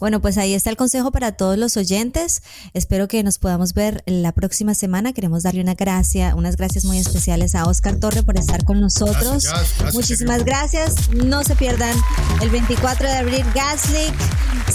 Bueno, 0.00 0.20
pues 0.20 0.36
ahí 0.36 0.52
está 0.52 0.68
el 0.68 0.76
consejo 0.76 1.12
para 1.12 1.30
todos 1.30 1.56
los 1.56 1.76
oyentes. 1.76 2.42
Espero 2.74 3.06
que 3.06 3.22
nos 3.22 3.38
podamos 3.38 3.72
ver 3.72 4.02
la 4.04 4.32
próxima 4.32 4.74
semana. 4.74 5.12
Queremos 5.12 5.44
darle 5.44 5.60
una 5.60 5.74
gracia, 5.74 6.34
unas 6.34 6.56
gracias 6.56 6.84
muy 6.84 6.98
especiales 6.98 7.54
a 7.54 7.66
Oscar 7.66 8.00
Torre 8.00 8.24
por 8.24 8.36
estar 8.36 8.64
con 8.64 8.80
nosotros. 8.80 9.46
Muchísimas 9.94 10.44
gracias. 10.44 11.08
No 11.10 11.44
se 11.44 11.54
pierdan 11.54 11.96
el 12.42 12.50
24 12.50 13.06
de 13.06 13.14
abril 13.14 13.44
Gas 13.54 13.90
League 13.90 14.18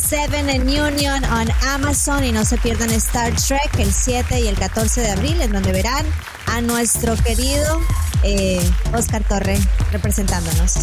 7 0.07 0.39
en 0.49 0.61
Union 0.61 1.25
on 1.25 1.49
Amazon 1.67 2.23
y 2.23 2.31
no 2.31 2.45
se 2.45 2.57
pierdan 2.57 2.89
Star 2.91 3.35
Trek 3.35 3.79
el 3.79 3.91
7 3.91 4.39
y 4.39 4.47
el 4.47 4.57
14 4.57 5.01
de 5.01 5.11
abril 5.11 5.41
en 5.41 5.51
donde 5.51 5.73
verán 5.73 6.05
a 6.47 6.61
nuestro 6.61 7.17
querido 7.17 7.81
eh, 8.23 8.59
Oscar 8.93 9.23
Torre 9.23 9.57
representándonos. 9.91 10.73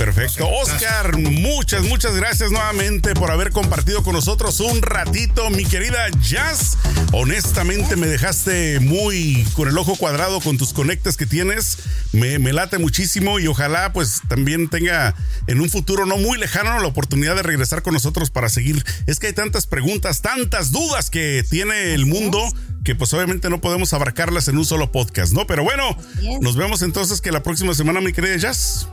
Perfecto. 0.00 0.48
Oscar, 0.48 1.18
muchas, 1.18 1.82
muchas 1.82 2.16
gracias 2.16 2.50
nuevamente 2.50 3.12
por 3.12 3.30
haber 3.30 3.50
compartido 3.50 4.02
con 4.02 4.14
nosotros 4.14 4.58
un 4.60 4.80
ratito, 4.80 5.50
mi 5.50 5.66
querida 5.66 6.08
Jazz. 6.22 6.78
Honestamente 7.12 7.96
me 7.96 8.06
dejaste 8.06 8.80
muy 8.80 9.46
con 9.52 9.68
el 9.68 9.76
ojo 9.76 9.96
cuadrado 9.96 10.40
con 10.40 10.56
tus 10.56 10.72
conectes 10.72 11.18
que 11.18 11.26
tienes. 11.26 11.76
Me, 12.12 12.38
me 12.38 12.54
late 12.54 12.78
muchísimo 12.78 13.40
y 13.40 13.46
ojalá 13.46 13.92
pues 13.92 14.22
también 14.26 14.70
tenga 14.70 15.14
en 15.46 15.60
un 15.60 15.68
futuro 15.68 16.06
no 16.06 16.16
muy 16.16 16.38
lejano 16.38 16.80
la 16.80 16.86
oportunidad 16.86 17.36
de 17.36 17.42
regresar 17.42 17.82
con 17.82 17.92
nosotros 17.92 18.30
para 18.30 18.48
seguir. 18.48 18.82
Es 19.06 19.18
que 19.18 19.26
hay 19.26 19.34
tantas 19.34 19.66
preguntas, 19.66 20.22
tantas 20.22 20.72
dudas 20.72 21.10
que 21.10 21.44
tiene 21.50 21.92
el 21.92 22.06
mundo 22.06 22.42
que 22.84 22.94
pues 22.94 23.12
obviamente 23.12 23.50
no 23.50 23.60
podemos 23.60 23.92
abarcarlas 23.92 24.48
en 24.48 24.56
un 24.56 24.64
solo 24.64 24.92
podcast, 24.92 25.34
¿no? 25.34 25.46
Pero 25.46 25.62
bueno, 25.62 25.94
nos 26.40 26.56
vemos 26.56 26.80
entonces 26.80 27.20
que 27.20 27.32
la 27.32 27.42
próxima 27.42 27.74
semana, 27.74 28.00
mi 28.00 28.14
querida 28.14 28.38
Jazz. 28.38 28.88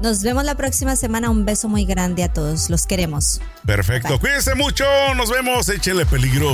Nos 0.00 0.22
vemos 0.22 0.44
la 0.44 0.54
próxima 0.54 0.96
semana. 0.96 1.30
Un 1.30 1.44
beso 1.44 1.68
muy 1.68 1.84
grande 1.84 2.24
a 2.24 2.32
todos. 2.32 2.70
Los 2.70 2.86
queremos. 2.86 3.40
Perfecto. 3.64 4.18
Cuídense 4.18 4.54
mucho. 4.54 4.84
Nos 5.14 5.30
vemos. 5.30 5.68
Échenle 5.68 6.06
peligro. 6.06 6.52